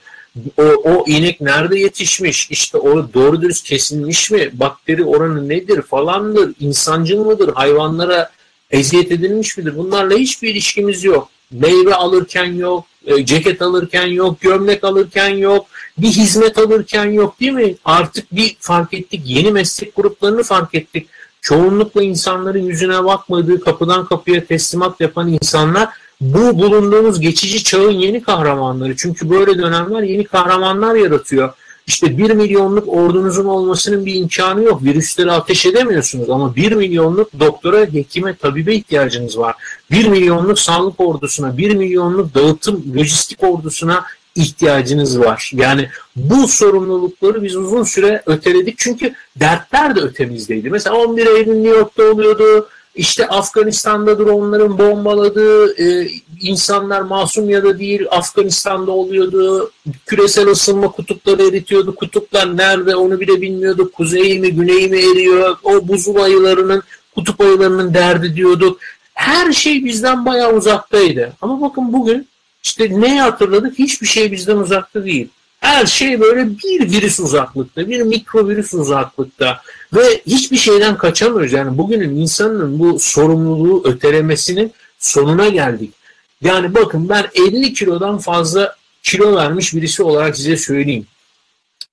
O, 0.57 0.63
o 0.63 1.05
inek 1.07 1.41
nerede 1.41 1.79
yetişmiş? 1.79 2.51
İşte 2.51 2.77
o 2.77 3.13
doğru 3.13 3.41
dürüst 3.41 3.65
kesilmiş 3.67 4.31
mi? 4.31 4.49
Bakteri 4.53 5.03
oranı 5.03 5.49
nedir 5.49 5.81
falandır? 5.81 6.53
İnsancıl 6.59 7.25
mıdır? 7.25 7.53
Hayvanlara 7.53 8.29
eziyet 8.71 9.11
edilmiş 9.11 9.57
midir? 9.57 9.77
Bunlarla 9.77 10.17
hiçbir 10.17 10.49
ilişkimiz 10.49 11.03
yok. 11.03 11.29
Meyve 11.51 11.95
alırken 11.95 12.53
yok, 12.53 12.85
e, 13.05 13.25
ceket 13.25 13.61
alırken 13.61 14.07
yok, 14.07 14.41
gömlek 14.41 14.83
alırken 14.83 15.29
yok, 15.29 15.65
bir 15.97 16.07
hizmet 16.07 16.57
alırken 16.57 17.05
yok 17.05 17.39
değil 17.39 17.51
mi? 17.51 17.75
Artık 17.85 18.35
bir 18.35 18.55
fark 18.59 18.93
ettik, 18.93 19.21
yeni 19.25 19.51
meslek 19.51 19.95
gruplarını 19.95 20.43
fark 20.43 20.75
ettik. 20.75 21.07
Çoğunlukla 21.41 22.03
insanların 22.03 22.65
yüzüne 22.65 23.03
bakmadığı, 23.03 23.59
kapıdan 23.59 24.05
kapıya 24.05 24.45
teslimat 24.45 25.01
yapan 25.01 25.27
insanlar 25.27 25.89
bu 26.21 26.59
bulunduğumuz 26.59 27.19
geçici 27.19 27.63
çağın 27.63 27.91
yeni 27.91 28.23
kahramanları. 28.23 28.95
Çünkü 28.95 29.29
böyle 29.29 29.57
dönemler 29.57 30.03
yeni 30.03 30.23
kahramanlar 30.23 30.95
yaratıyor. 30.95 31.53
İşte 31.87 32.17
bir 32.17 32.31
milyonluk 32.31 32.87
ordunuzun 32.87 33.45
olmasının 33.45 34.05
bir 34.05 34.15
imkanı 34.15 34.63
yok. 34.63 34.83
Virüsleri 34.83 35.31
ateş 35.31 35.65
edemiyorsunuz 35.65 36.29
ama 36.29 36.55
bir 36.55 36.71
milyonluk 36.71 37.39
doktora, 37.39 37.79
hekime, 37.93 38.35
tabibe 38.35 38.75
ihtiyacınız 38.75 39.37
var. 39.37 39.55
Bir 39.91 40.07
milyonluk 40.07 40.59
sağlık 40.59 40.99
ordusuna, 40.99 41.57
bir 41.57 41.75
milyonluk 41.75 42.35
dağıtım, 42.35 42.83
lojistik 42.95 43.43
ordusuna 43.43 44.03
ihtiyacınız 44.35 45.19
var. 45.19 45.51
Yani 45.53 45.89
bu 46.15 46.47
sorumlulukları 46.47 47.43
biz 47.43 47.55
uzun 47.55 47.83
süre 47.83 48.23
öteledik 48.25 48.77
çünkü 48.77 49.13
dertler 49.35 49.95
de 49.95 49.99
ötemizdeydi. 49.99 50.69
Mesela 50.69 50.95
11 50.95 51.25
Eylül 51.25 51.53
New 51.53 51.77
York'ta 51.77 52.03
oluyordu, 52.03 52.69
işte 52.95 53.27
Afganistan'da 53.27 54.33
onların 54.33 54.77
bombaladığı 54.77 55.83
e, 55.83 56.09
insanlar 56.41 57.01
masum 57.01 57.49
ya 57.49 57.63
da 57.63 57.79
değil 57.79 58.05
Afganistan'da 58.11 58.91
oluyordu. 58.91 59.71
Küresel 60.05 60.47
ısınma 60.47 60.91
kutupları 60.91 61.47
eritiyordu. 61.47 61.95
Kutuplar 61.95 62.57
nerede 62.57 62.95
onu 62.95 63.19
bile 63.19 63.41
bilmiyorduk. 63.41 63.93
Kuzey 63.93 64.39
mi 64.39 64.51
güney 64.51 64.87
mi 64.87 64.97
eriyor. 64.97 65.57
O 65.63 65.87
buzul 65.87 66.15
ayılarının 66.15 66.83
kutup 67.15 67.41
ayılarının 67.41 67.93
derdi 67.93 68.35
diyorduk. 68.35 68.79
Her 69.13 69.53
şey 69.53 69.85
bizden 69.85 70.25
bayağı 70.25 70.53
uzaktaydı. 70.53 71.33
Ama 71.41 71.61
bakın 71.61 71.93
bugün 71.93 72.27
işte 72.63 73.01
neyi 73.01 73.21
hatırladık? 73.21 73.79
Hiçbir 73.79 74.07
şey 74.07 74.31
bizden 74.31 74.57
uzakta 74.57 75.05
değil. 75.05 75.29
Her 75.59 75.85
şey 75.85 76.21
böyle 76.21 76.49
bir 76.49 76.91
virüs 76.91 77.19
uzaklıkta, 77.19 77.89
bir 77.89 78.01
mikrovirüs 78.01 78.73
uzaklıkta 78.73 79.61
ve 79.93 80.21
hiçbir 80.27 80.57
şeyden 80.57 80.97
kaçamıyoruz. 80.97 81.53
Yani 81.53 81.77
bugünün 81.77 82.15
insanın 82.15 82.79
bu 82.79 82.99
sorumluluğu 82.99 83.81
ötelemesinin 83.85 84.71
sonuna 84.99 85.49
geldik. 85.49 85.93
Yani 86.41 86.75
bakın 86.75 87.09
ben 87.09 87.27
50 87.35 87.73
kilodan 87.73 88.17
fazla 88.17 88.75
kilo 89.03 89.35
vermiş 89.35 89.75
birisi 89.75 90.03
olarak 90.03 90.37
size 90.37 90.57
söyleyeyim. 90.57 91.05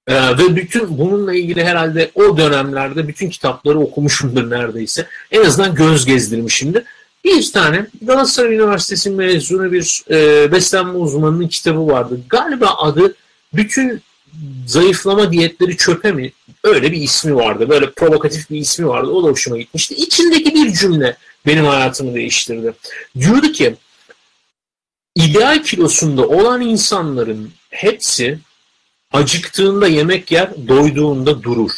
Ee, 0.08 0.38
ve 0.38 0.56
bütün 0.56 0.99
bununla 0.99 1.35
ilgili 1.35 1.64
herhalde 1.64 2.11
o 2.14 2.37
dönemlerde 2.37 3.08
bütün 3.08 3.30
kitapları 3.30 3.78
okumuşumdur 3.80 4.50
neredeyse. 4.50 5.06
En 5.30 5.44
azından 5.44 5.75
göz 5.75 6.06
gezdirmişimdir. 6.06 6.85
Bir 7.25 7.52
tane 7.52 7.87
Galatasaray 8.02 8.54
Üniversitesi 8.54 9.11
mezunu 9.11 9.73
bir 9.73 10.02
e, 10.11 10.52
beslenme 10.52 10.92
uzmanının 10.92 11.49
kitabı 11.49 11.87
vardı. 11.87 12.20
Galiba 12.28 12.66
adı 12.78 13.14
bütün 13.56 14.02
zayıflama 14.66 15.32
diyetleri 15.32 15.76
çöpe 15.76 16.12
mi? 16.12 16.32
Öyle 16.64 16.92
bir 16.92 17.02
ismi 17.02 17.34
vardı. 17.34 17.68
Böyle 17.68 17.90
provokatif 17.90 18.50
bir 18.50 18.58
ismi 18.58 18.88
vardı. 18.88 19.10
O 19.10 19.25
da 19.25 19.28
hoşuma 19.28 19.58
gitmişti. 19.58 19.94
İçindeki 19.94 20.54
bir 20.54 20.72
cümle 20.72 21.16
benim 21.46 21.64
hayatımı 21.64 22.14
değiştirdi. 22.14 22.75
Diyordu 23.20 23.52
ki 23.52 23.76
ideal 25.14 25.62
kilosunda 25.62 26.28
olan 26.28 26.60
insanların 26.60 27.52
hepsi 27.70 28.38
acıktığında 29.12 29.86
yemek 29.86 30.32
yer, 30.32 30.68
doyduğunda 30.68 31.42
durur. 31.42 31.72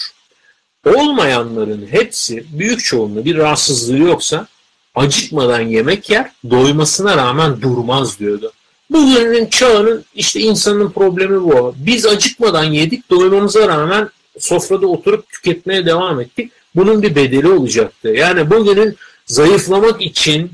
Olmayanların 0.86 1.86
hepsi 1.90 2.44
büyük 2.58 2.84
çoğunluğu 2.84 3.24
bir 3.24 3.36
rahatsızlığı 3.36 3.98
yoksa 3.98 4.46
acıkmadan 4.94 5.60
yemek 5.60 6.10
yer, 6.10 6.32
doymasına 6.50 7.16
rağmen 7.16 7.62
durmaz 7.62 8.18
diyordu. 8.18 8.52
Bugünün 8.90 9.46
çağının 9.46 10.04
işte 10.14 10.40
insanın 10.40 10.90
problemi 10.90 11.42
bu. 11.42 11.74
Biz 11.78 12.06
acıkmadan 12.06 12.64
yedik, 12.64 13.10
doymamıza 13.10 13.68
rağmen 13.68 14.08
sofrada 14.38 14.86
oturup 14.86 15.28
tüketmeye 15.28 15.86
devam 15.86 16.20
ettik. 16.20 16.52
Bunun 16.74 17.02
bir 17.02 17.14
bedeli 17.14 17.48
olacaktı. 17.48 18.08
Yani 18.08 18.50
bugünün 18.50 18.96
zayıflamak 19.26 20.02
için 20.02 20.50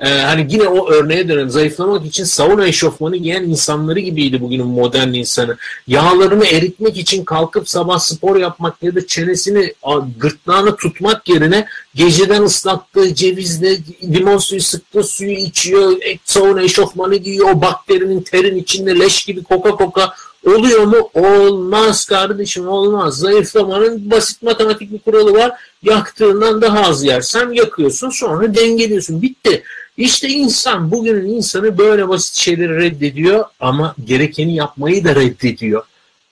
ee, 0.00 0.08
hani 0.08 0.46
yine 0.50 0.68
o 0.68 0.90
örneğe 0.90 1.28
dönelim. 1.28 1.50
Zayıflamak 1.50 2.06
için 2.06 2.24
sauna 2.24 2.66
eşofmanı 2.66 3.16
giyen 3.16 3.42
insanları 3.42 4.00
gibiydi 4.00 4.40
bugünün 4.40 4.66
modern 4.66 5.08
insanı. 5.08 5.56
Yağlarını 5.86 6.46
eritmek 6.46 6.96
için 6.96 7.24
kalkıp 7.24 7.68
sabah 7.68 7.98
spor 7.98 8.36
yapmak 8.36 8.82
ya 8.82 8.94
da 8.94 9.06
çenesini 9.06 9.74
gırtlağını 10.18 10.76
tutmak 10.76 11.28
yerine 11.28 11.66
geceden 11.94 12.42
ıslattığı 12.42 13.14
cevizle 13.14 13.78
limon 14.02 14.38
suyu 14.38 14.60
sıktığı 14.60 15.04
suyu 15.04 15.32
içiyor. 15.32 15.96
Sauna 16.24 16.62
eşofmanı 16.62 17.16
giyiyor. 17.16 17.50
O 17.50 17.60
bakterinin 17.60 18.20
terin 18.20 18.56
içinde 18.56 18.98
leş 18.98 19.24
gibi 19.24 19.42
koka 19.42 19.70
koka 19.70 20.14
Oluyor 20.46 20.84
mu? 20.84 21.10
Olmaz 21.14 22.04
kardeşim 22.04 22.68
olmaz. 22.68 23.18
Zayıflamanın 23.18 24.10
basit 24.10 24.42
matematik 24.42 24.92
bir 24.92 24.98
kuralı 24.98 25.32
var. 25.32 25.52
Yaktığından 25.82 26.62
daha 26.62 26.80
az 26.80 27.04
yersen 27.04 27.50
yakıyorsun 27.52 28.10
sonra 28.10 28.54
dengeliyorsun. 28.54 29.22
Bitti. 29.22 29.62
İşte 29.96 30.28
insan 30.28 30.90
bugünün 30.90 31.28
insanı 31.30 31.78
böyle 31.78 32.08
basit 32.08 32.34
şeyleri 32.34 32.76
reddediyor 32.76 33.44
ama 33.60 33.94
gerekeni 34.04 34.54
yapmayı 34.54 35.04
da 35.04 35.14
reddediyor. 35.14 35.82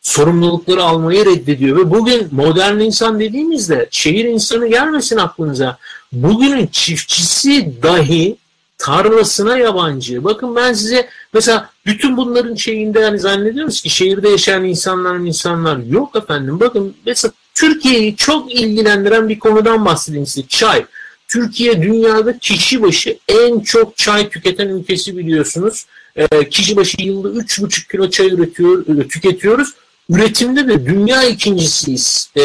Sorumlulukları 0.02 0.82
almayı 0.82 1.26
reddediyor 1.26 1.76
ve 1.76 1.90
bugün 1.90 2.28
modern 2.30 2.78
insan 2.78 3.20
dediğimizde 3.20 3.88
şehir 3.90 4.24
insanı 4.24 4.66
gelmesin 4.66 5.16
aklınıza. 5.16 5.78
Bugünün 6.12 6.66
çiftçisi 6.66 7.82
dahi 7.82 8.36
tarlasına 8.78 9.58
yabancı. 9.58 10.24
Bakın 10.24 10.56
ben 10.56 10.72
size 10.72 11.08
mesela 11.34 11.70
bütün 11.86 12.16
bunların 12.16 12.54
şeyinde 12.54 13.00
yani 13.00 13.18
zannediyoruz 13.18 13.80
ki 13.82 13.90
şehirde 13.90 14.28
yaşayan 14.28 14.64
insanlar 14.64 15.16
insanlar 15.16 15.78
yok 15.78 16.16
efendim. 16.16 16.60
Bakın 16.60 16.94
mesela 17.06 17.32
Türkiye'yi 17.54 18.16
çok 18.16 18.54
ilgilendiren 18.54 19.28
bir 19.28 19.38
konudan 19.38 19.84
bahsedeyim 19.84 20.26
size. 20.26 20.46
Çay. 20.48 20.84
Türkiye 21.30 21.82
dünyada 21.82 22.38
kişi 22.38 22.82
başı 22.82 23.18
en 23.28 23.60
çok 23.60 23.96
çay 23.96 24.28
tüketen 24.28 24.68
ülkesi 24.68 25.16
biliyorsunuz. 25.16 25.86
E, 26.16 26.48
kişi 26.48 26.76
başı 26.76 27.02
yılda 27.02 27.28
3,5 27.28 27.90
kilo 27.90 28.10
çay 28.10 28.26
üretiyor, 28.26 29.08
tüketiyoruz. 29.08 29.74
Üretimde 30.10 30.68
de 30.68 30.86
dünya 30.86 31.24
ikincisiyiz. 31.24 32.30
E, 32.36 32.42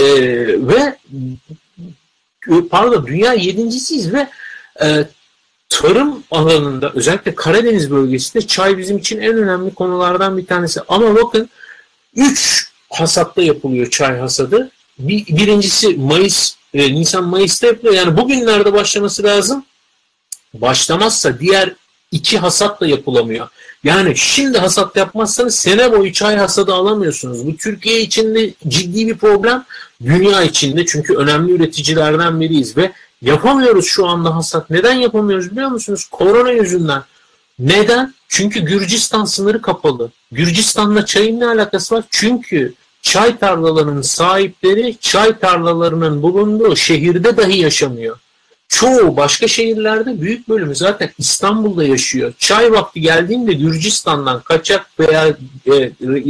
ve 0.67 0.97
pardon 2.69 3.07
dünya 3.07 3.33
yedincisiyiz 3.33 4.13
ve 4.13 4.29
e, 4.81 5.07
tarım 5.69 6.23
alanında 6.31 6.91
özellikle 6.95 7.35
Karadeniz 7.35 7.91
bölgesinde 7.91 8.47
çay 8.47 8.77
bizim 8.77 8.97
için 8.97 9.19
en 9.19 9.37
önemli 9.37 9.73
konulardan 9.73 10.37
bir 10.37 10.45
tanesi. 10.45 10.79
Ama 10.87 11.15
bakın 11.15 11.49
3 12.15 12.71
hasatta 12.89 13.41
yapılıyor 13.41 13.89
çay 13.89 14.19
hasadı. 14.19 14.71
Bir, 14.99 15.25
birincisi 15.27 15.87
Mayıs, 15.97 16.55
e, 16.75 16.95
Nisan-Mayıs'ta 16.95 17.67
yapılıyor. 17.67 17.93
Yani 17.93 18.17
bugünlerde 18.17 18.73
başlaması 18.73 19.23
lazım. 19.23 19.65
Başlamazsa 20.53 21.39
diğer 21.39 21.73
iki 22.11 22.37
hasat 22.37 22.81
da 22.81 22.87
yapılamıyor. 22.87 23.47
Yani 23.83 24.17
şimdi 24.17 24.57
hasat 24.57 24.95
yapmazsanız 24.95 25.55
sene 25.55 25.91
boyu 25.91 26.13
çay 26.13 26.37
hasadı 26.37 26.73
alamıyorsunuz. 26.73 27.47
Bu 27.47 27.57
Türkiye 27.57 28.01
içinde 28.01 28.53
ciddi 28.67 29.07
bir 29.07 29.17
problem. 29.17 29.65
Dünya 30.03 30.43
içinde 30.43 30.85
çünkü 30.85 31.15
önemli 31.15 31.51
üreticilerden 31.51 32.41
biriyiz 32.41 32.77
ve 32.77 32.91
yapamıyoruz 33.21 33.85
şu 33.85 34.07
anda 34.07 34.35
hasat. 34.35 34.69
Neden 34.69 34.93
yapamıyoruz 34.93 35.51
biliyor 35.51 35.69
musunuz? 35.69 36.07
Korona 36.11 36.51
yüzünden. 36.51 37.03
Neden? 37.59 38.13
Çünkü 38.27 38.59
Gürcistan 38.59 39.25
sınırı 39.25 39.61
kapalı. 39.61 40.11
Gürcistan'la 40.31 41.05
çayın 41.05 41.39
ne 41.39 41.47
alakası 41.47 41.95
var? 41.95 42.03
Çünkü 42.09 42.73
çay 43.05 43.37
tarlalarının 43.37 44.01
sahipleri 44.01 44.97
çay 44.99 45.39
tarlalarının 45.39 46.21
bulunduğu 46.21 46.75
şehirde 46.75 47.37
dahi 47.37 47.57
yaşamıyor. 47.57 48.19
Çoğu 48.67 49.17
başka 49.17 49.47
şehirlerde 49.47 50.21
büyük 50.21 50.49
bölümü 50.49 50.75
zaten 50.75 51.09
İstanbul'da 51.17 51.83
yaşıyor. 51.83 52.33
Çay 52.37 52.71
vakti 52.71 53.01
geldiğinde 53.01 53.53
Gürcistan'dan 53.53 54.41
kaçak 54.41 54.99
veya 54.99 55.27
e, 55.67 55.73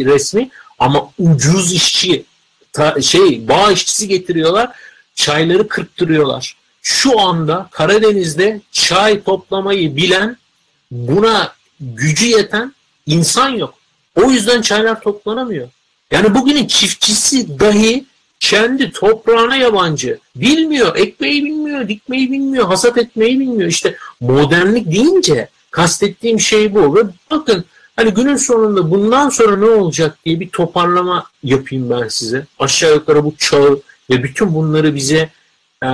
resmi 0.06 0.50
ama 0.80 1.10
ucuz 1.20 1.74
işçi 1.74 2.26
ta, 2.74 3.02
şey 3.02 3.48
bağ 3.48 3.72
işçisi 3.72 4.08
getiriyorlar. 4.08 4.70
Çayları 5.16 5.68
kırptırıyorlar. 5.68 6.58
Şu 6.82 7.20
anda 7.20 7.68
Karadeniz'de 7.72 8.62
çay 8.72 9.24
toplamayı 9.24 9.96
bilen 9.96 10.38
buna 10.92 11.54
gücü 11.80 12.26
yeten 12.26 12.76
insan 13.06 13.50
yok. 13.50 13.74
O 14.16 14.32
yüzden 14.32 14.62
çaylar 14.62 15.02
toplanamıyor. 15.02 15.70
Yani 16.12 16.36
bugünün 16.36 16.68
çiftçisi 16.68 17.60
dahi 17.60 18.06
kendi 18.40 18.92
toprağına 18.92 19.56
yabancı. 19.56 20.20
Bilmiyor, 20.36 20.96
ekmeği 20.96 21.46
bilmiyor, 21.46 21.88
dikmeyi 21.88 22.32
bilmiyor, 22.32 22.66
hasat 22.66 22.98
etmeyi 22.98 23.40
bilmiyor. 23.40 23.70
İşte 23.70 23.96
modernlik 24.20 24.92
deyince 24.92 25.50
kastettiğim 25.72 26.40
şey 26.40 26.74
bu. 26.76 26.96
Ve 26.96 27.00
bakın 27.32 27.66
hani 27.96 28.12
günün 28.12 28.36
sonunda 28.36 28.92
bundan 28.92 29.30
sonra 29.30 29.58
ne 29.58 29.66
olacak 29.66 30.18
diye 30.26 30.40
bir 30.40 30.50
toparlama 30.50 31.26
yapayım 31.44 31.90
ben 31.90 32.08
size. 32.08 32.46
Aşağı 32.60 32.94
yukarı 32.94 33.24
bu 33.24 33.36
çağı 33.38 33.82
ve 34.10 34.24
bütün 34.24 34.54
bunları 34.56 34.96
bize 34.96 35.30
e, 35.84 35.90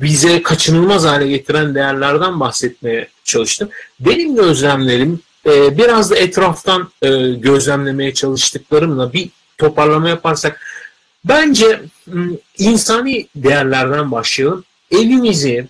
bize 0.00 0.42
kaçınılmaz 0.42 1.04
hale 1.04 1.28
getiren 1.28 1.74
değerlerden 1.74 2.40
bahsetmeye 2.40 3.08
çalıştım. 3.24 3.68
Benim 4.00 4.36
gözlemlerim 4.36 5.20
e, 5.46 5.78
biraz 5.78 6.10
da 6.10 6.16
etraftan 6.16 6.90
e, 7.02 7.08
gözlemlemeye 7.30 8.14
çalıştıklarımla 8.14 9.12
bir 9.12 9.30
toparlama 9.58 10.08
yaparsak 10.08 10.60
bence 11.24 11.80
insani 12.58 13.26
değerlerden 13.36 14.12
başlayalım. 14.12 14.64
Evimizi, 14.90 15.66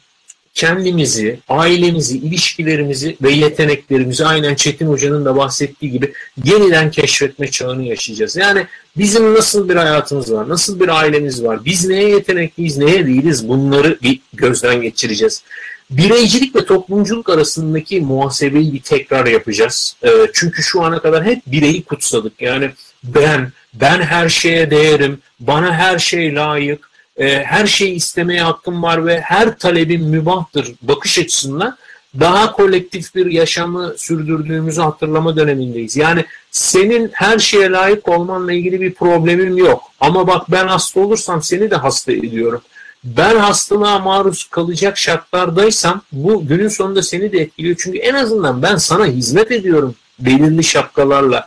kendimizi, 0.54 1.38
ailemizi, 1.48 2.18
ilişkilerimizi 2.18 3.16
ve 3.22 3.30
yeteneklerimizi 3.30 4.26
aynen 4.26 4.54
Çetin 4.54 4.86
Hoca'nın 4.86 5.24
da 5.24 5.36
bahsettiği 5.36 5.92
gibi 5.92 6.12
yeniden 6.44 6.90
keşfetme 6.90 7.50
çağını 7.50 7.82
yaşayacağız. 7.82 8.36
Yani 8.36 8.66
bizim 8.96 9.34
nasıl 9.34 9.68
bir 9.68 9.76
hayatımız 9.76 10.32
var, 10.32 10.48
nasıl 10.48 10.80
bir 10.80 10.88
ailemiz 10.88 11.44
var, 11.44 11.64
biz 11.64 11.86
neye 11.86 12.08
yetenekliyiz, 12.08 12.78
neye 12.78 13.06
değiliz 13.06 13.48
bunları 13.48 13.98
bir 14.02 14.20
gözden 14.32 14.82
geçireceğiz. 14.82 15.42
Bireycilik 15.90 16.56
ve 16.56 16.64
toplumculuk 16.64 17.28
arasındaki 17.28 18.00
muhasebeyi 18.00 18.72
bir 18.72 18.82
tekrar 18.82 19.26
yapacağız. 19.26 19.96
Çünkü 20.32 20.62
şu 20.62 20.82
ana 20.82 21.02
kadar 21.02 21.24
hep 21.24 21.42
bireyi 21.46 21.82
kutsadık. 21.82 22.42
Yani 22.42 22.70
ben, 23.04 23.52
ben 23.74 24.00
her 24.02 24.28
şeye 24.28 24.70
değerim, 24.70 25.18
bana 25.40 25.74
her 25.74 25.98
şey 25.98 26.34
layık, 26.34 26.90
e, 27.16 27.44
her 27.44 27.66
şeyi 27.66 27.94
istemeye 27.94 28.42
hakkım 28.42 28.82
var 28.82 29.06
ve 29.06 29.20
her 29.20 29.58
talebim 29.58 30.02
mübahtır 30.02 30.74
bakış 30.82 31.18
açısından 31.18 31.76
daha 32.20 32.52
kolektif 32.52 33.14
bir 33.14 33.26
yaşamı 33.26 33.94
sürdürdüğümüzü 33.96 34.80
hatırlama 34.80 35.36
dönemindeyiz. 35.36 35.96
Yani 35.96 36.24
senin 36.50 37.10
her 37.12 37.38
şeye 37.38 37.70
layık 37.70 38.08
olmanla 38.08 38.52
ilgili 38.52 38.80
bir 38.80 38.94
problemim 38.94 39.58
yok. 39.58 39.82
Ama 40.00 40.26
bak 40.26 40.50
ben 40.50 40.66
hasta 40.66 41.00
olursam 41.00 41.42
seni 41.42 41.70
de 41.70 41.76
hasta 41.76 42.12
ediyorum. 42.12 42.60
Ben 43.04 43.36
hastalığa 43.36 43.98
maruz 43.98 44.44
kalacak 44.44 44.98
şartlardaysam 44.98 46.02
bu 46.12 46.46
günün 46.46 46.68
sonunda 46.68 47.02
seni 47.02 47.32
de 47.32 47.38
etkiliyor. 47.38 47.76
Çünkü 47.78 47.98
en 47.98 48.14
azından 48.14 48.62
ben 48.62 48.76
sana 48.76 49.06
hizmet 49.06 49.50
ediyorum 49.50 49.94
belirli 50.18 50.64
şapkalarla. 50.64 51.46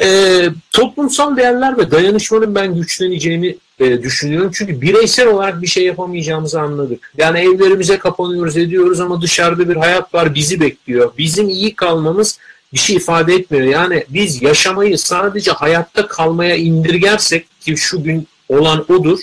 E, 0.00 0.48
toplumsal 0.72 1.36
değerler 1.36 1.78
ve 1.78 1.90
dayanışmanın 1.90 2.54
ben 2.54 2.74
güçleneceğini 2.74 3.56
e, 3.78 4.02
düşünüyorum. 4.02 4.50
Çünkü 4.54 4.80
bireysel 4.80 5.26
olarak 5.28 5.62
bir 5.62 5.66
şey 5.66 5.84
yapamayacağımızı 5.84 6.60
anladık. 6.60 7.12
Yani 7.18 7.38
evlerimize 7.38 7.98
kapanıyoruz 7.98 8.56
ediyoruz 8.56 9.00
ama 9.00 9.22
dışarıda 9.22 9.68
bir 9.68 9.76
hayat 9.76 10.14
var 10.14 10.34
bizi 10.34 10.60
bekliyor. 10.60 11.12
Bizim 11.18 11.48
iyi 11.48 11.74
kalmamız 11.74 12.38
bir 12.72 12.78
şey 12.78 12.96
ifade 12.96 13.34
etmiyor. 13.34 13.64
Yani 13.64 14.04
biz 14.08 14.42
yaşamayı 14.42 14.98
sadece 14.98 15.50
hayatta 15.50 16.06
kalmaya 16.06 16.56
indirgersek 16.56 17.46
ki 17.60 17.76
şu 17.76 18.02
gün 18.02 18.28
olan 18.48 18.92
odur 18.92 19.20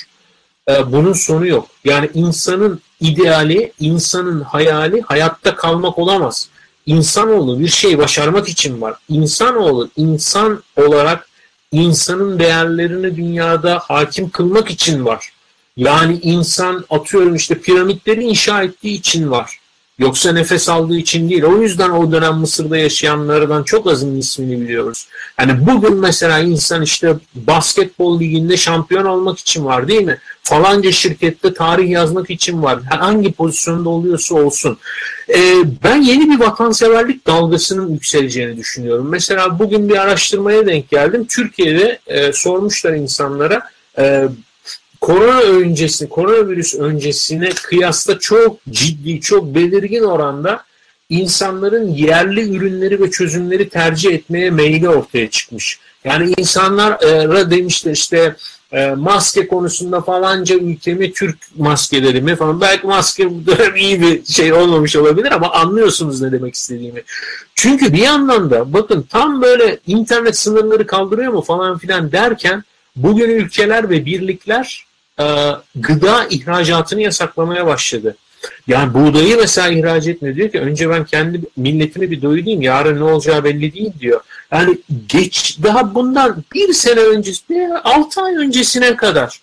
e, 0.69 0.91
bunun 0.91 1.13
sonu 1.13 1.47
yok. 1.47 1.67
Yani 1.83 2.09
insanın 2.13 2.81
ideali, 2.99 3.73
insanın 3.79 4.41
hayali 4.41 5.01
hayatta 5.01 5.55
kalmak 5.55 5.99
olamaz. 5.99 6.49
İnsanoğlu 6.85 7.59
bir 7.59 7.67
şey 7.67 7.97
başarmak 7.97 8.49
için 8.49 8.81
var. 8.81 8.95
İnsanoğlu 9.09 9.89
insan 9.95 10.63
olarak 10.77 11.27
insanın 11.71 12.39
değerlerini 12.39 13.15
dünyada 13.15 13.79
hakim 13.79 14.29
kılmak 14.29 14.71
için 14.71 15.05
var. 15.05 15.33
Yani 15.77 16.19
insan 16.21 16.85
atıyorum 16.89 17.35
işte 17.35 17.61
piramitleri 17.61 18.23
inşa 18.23 18.63
ettiği 18.63 18.95
için 18.95 19.31
var. 19.31 19.59
Yoksa 19.99 20.31
nefes 20.31 20.69
aldığı 20.69 20.97
için 20.97 21.29
değil. 21.29 21.43
O 21.43 21.61
yüzden 21.61 21.89
o 21.89 22.11
dönem 22.11 22.33
Mısır'da 22.33 22.77
yaşayanlardan 22.77 23.63
çok 23.63 23.87
azın 23.87 24.17
ismini 24.17 24.61
biliyoruz. 24.61 25.07
Yani 25.39 25.67
bugün 25.67 25.95
mesela 25.95 26.39
insan 26.39 26.81
işte 26.81 27.15
basketbol 27.35 28.19
liginde 28.19 28.57
şampiyon 28.57 29.05
olmak 29.05 29.39
için 29.39 29.65
var 29.65 29.87
değil 29.87 30.01
mi? 30.01 30.17
Falanca 30.43 30.91
şirkette 30.91 31.53
tarih 31.53 31.89
yazmak 31.89 32.29
için 32.29 32.63
var. 32.63 32.79
Hangi 32.83 33.31
pozisyonda 33.31 33.89
oluyorsa 33.89 34.35
olsun. 34.35 34.77
Ee, 35.29 35.55
ben 35.83 36.01
yeni 36.01 36.29
bir 36.29 36.39
vatanseverlik 36.39 37.27
dalgasının 37.27 37.91
yükseleceğini 37.91 38.57
düşünüyorum. 38.57 39.07
Mesela 39.09 39.59
bugün 39.59 39.89
bir 39.89 39.97
araştırmaya 39.97 40.65
denk 40.65 40.89
geldim. 40.89 41.25
Türkiye'de 41.29 41.99
e, 42.07 42.33
sormuşlar 42.33 42.93
insanlara 42.93 43.61
e, 43.97 44.27
korona 45.03 45.39
öncesi, 45.39 46.09
koronavirüs 46.09 46.75
öncesine 46.75 47.49
kıyasla 47.49 48.19
çok 48.19 48.65
ciddi, 48.69 49.21
çok 49.21 49.55
belirgin 49.55 50.03
oranda 50.03 50.63
insanların 51.09 51.87
yerli 51.87 52.55
ürünleri 52.55 53.01
ve 53.01 53.11
çözümleri 53.11 53.69
tercih 53.69 54.11
etmeye 54.11 54.49
meyli 54.49 54.89
ortaya 54.89 55.29
çıkmış. 55.29 55.79
Yani 56.05 56.33
insanlara 56.37 57.51
demişler 57.51 57.91
işte 57.91 58.35
e, 58.71 58.89
maske 58.89 59.47
konusunda 59.47 60.01
falanca 60.01 60.55
ülkemi 60.55 61.13
Türk 61.13 61.37
maskeleri 61.57 62.21
mi 62.21 62.35
falan. 62.35 62.61
Belki 62.61 62.87
maske 62.87 63.29
bu 63.29 63.45
dönem 63.45 63.75
iyi 63.75 64.01
bir 64.01 64.25
şey 64.25 64.53
olmamış 64.53 64.95
olabilir 64.95 65.31
ama 65.31 65.51
anlıyorsunuz 65.51 66.21
ne 66.21 66.31
demek 66.31 66.55
istediğimi. 66.55 67.03
Çünkü 67.55 67.93
bir 67.93 68.01
yandan 68.01 68.51
da 68.51 68.73
bakın 68.73 69.05
tam 69.09 69.41
böyle 69.41 69.79
internet 69.87 70.37
sınırları 70.37 70.87
kaldırıyor 70.87 71.33
mu 71.33 71.41
falan 71.41 71.77
filan 71.77 72.11
derken 72.11 72.63
bugün 72.95 73.29
ülkeler 73.29 73.89
ve 73.89 74.05
birlikler 74.05 74.85
e, 75.19 75.25
gıda 75.75 76.25
ihracatını 76.29 77.01
yasaklamaya 77.01 77.65
başladı. 77.65 78.15
Yani 78.67 78.93
buğdayı 78.93 79.37
mesela 79.37 79.67
ihraç 79.67 80.07
etmiyor. 80.07 80.35
Diyor 80.35 80.51
ki 80.51 80.59
önce 80.59 80.89
ben 80.89 81.05
kendi 81.05 81.41
milletimi 81.57 82.11
bir 82.11 82.21
doyurayım. 82.21 82.61
Yarın 82.61 82.99
ne 82.99 83.03
olacağı 83.03 83.43
belli 83.43 83.73
değil 83.73 83.91
diyor. 83.99 84.21
Yani 84.51 84.77
geç 85.07 85.57
daha 85.63 85.95
bundan 85.95 86.43
bir 86.53 86.73
sene 86.73 86.99
öncesine, 86.99 87.77
altı 87.83 88.21
ay 88.21 88.35
öncesine 88.35 88.95
kadar 88.95 89.41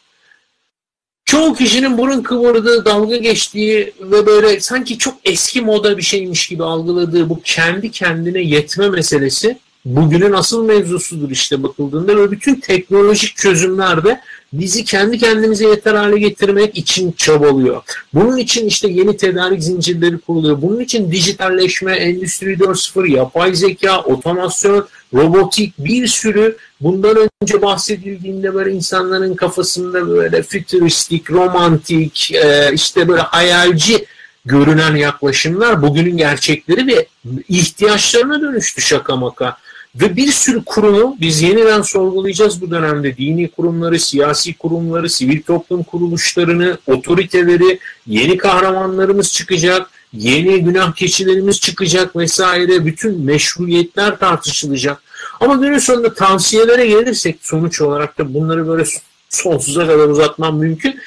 çoğu 1.24 1.54
kişinin 1.54 1.98
burun 1.98 2.22
kıvırdığı, 2.22 2.85
dalga 2.85 3.16
geçtiği 3.16 3.92
ve 4.00 4.26
böyle 4.26 4.61
sanki 4.61 4.98
çok 4.98 5.14
eski 5.24 5.61
moda 5.61 5.98
bir 5.98 6.02
şeymiş 6.02 6.48
gibi 6.48 6.64
algıladığı 6.64 7.28
bu 7.28 7.40
kendi 7.44 7.90
kendine 7.90 8.40
yetme 8.40 8.88
meselesi 8.88 9.59
bugünün 9.85 10.33
asıl 10.33 10.64
mevzusudur 10.64 11.30
işte 11.30 11.62
bakıldığında 11.62 12.16
ve 12.16 12.30
bütün 12.30 12.54
teknolojik 12.54 13.37
çözümlerde 13.37 14.20
bizi 14.52 14.84
kendi 14.84 15.18
kendimize 15.18 15.68
yeter 15.68 15.94
hale 15.94 16.18
getirmek 16.18 16.76
için 16.78 17.12
çabalıyor. 17.12 17.82
Bunun 18.14 18.36
için 18.36 18.66
işte 18.66 18.88
yeni 18.88 19.16
tedarik 19.16 19.62
zincirleri 19.62 20.18
kuruluyor. 20.18 20.62
Bunun 20.62 20.80
için 20.80 21.12
dijitalleşme, 21.12 21.96
endüstri 21.96 22.54
4.0, 22.54 23.10
yapay 23.10 23.54
zeka, 23.54 24.00
otomasyon, 24.00 24.88
robotik 25.14 25.74
bir 25.78 26.06
sürü 26.06 26.56
bundan 26.80 27.28
önce 27.42 27.62
bahsedildiğinde 27.62 28.54
böyle 28.54 28.72
insanların 28.72 29.34
kafasında 29.34 30.08
böyle 30.08 30.42
fütüristik, 30.42 31.30
romantik, 31.30 32.32
e, 32.32 32.70
işte 32.74 33.08
böyle 33.08 33.22
hayalci 33.22 34.06
görünen 34.44 34.96
yaklaşımlar 34.96 35.82
bugünün 35.82 36.16
gerçekleri 36.16 36.86
ve 36.86 37.06
ihtiyaçlarına 37.48 38.40
dönüştü 38.40 38.80
şaka 38.80 39.16
maka. 39.16 39.56
Ve 39.94 40.16
bir 40.16 40.33
sürü 40.33 40.64
kurumu 40.64 41.16
biz 41.20 41.42
yeniden 41.42 41.83
sorgulayacağız 41.83 42.61
bu 42.61 42.70
dönemde. 42.70 43.16
Dini 43.16 43.48
kurumları, 43.48 43.98
siyasi 43.98 44.55
kurumları, 44.55 45.11
sivil 45.11 45.42
toplum 45.42 45.83
kuruluşlarını, 45.83 46.79
otoriteleri, 46.87 47.79
yeni 48.07 48.37
kahramanlarımız 48.37 49.33
çıkacak, 49.33 49.90
yeni 50.12 50.64
günah 50.64 50.94
keçilerimiz 50.94 51.61
çıkacak 51.61 52.16
vesaire. 52.16 52.87
Bütün 52.87 53.20
meşruiyetler 53.20 54.18
tartışılacak. 54.18 55.03
Ama 55.40 55.55
günün 55.55 55.79
sonunda 55.79 56.14
tavsiyelere 56.14 56.87
gelirsek 56.87 57.38
sonuç 57.42 57.81
olarak 57.81 58.18
da 58.18 58.35
bunları 58.35 58.68
böyle 58.68 58.85
sonsuza 59.29 59.87
kadar 59.87 60.09
uzatmam 60.09 60.59
mümkün. 60.59 61.00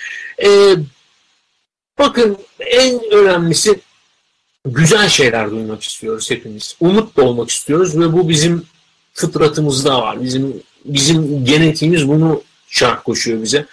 Ee, 0.43 0.75
bakın 1.99 2.37
en 2.59 2.99
önemlisi 3.11 3.79
güzel 4.65 5.09
şeyler 5.09 5.51
duymak 5.51 5.83
istiyoruz 5.83 6.31
hepimiz. 6.31 6.75
Umut 6.79 7.17
da 7.17 7.21
olmak 7.21 7.49
istiyoruz 7.49 7.99
ve 7.99 8.13
bu 8.13 8.29
bizim 8.29 8.65
fıtratımızda 9.13 10.01
var. 10.01 10.21
Bizim 10.23 10.53
bizim 10.85 11.45
genetiğimiz 11.45 12.07
bunu 12.07 12.41
şart 12.67 13.03
koşuyor 13.03 13.41
bize. 13.41 13.65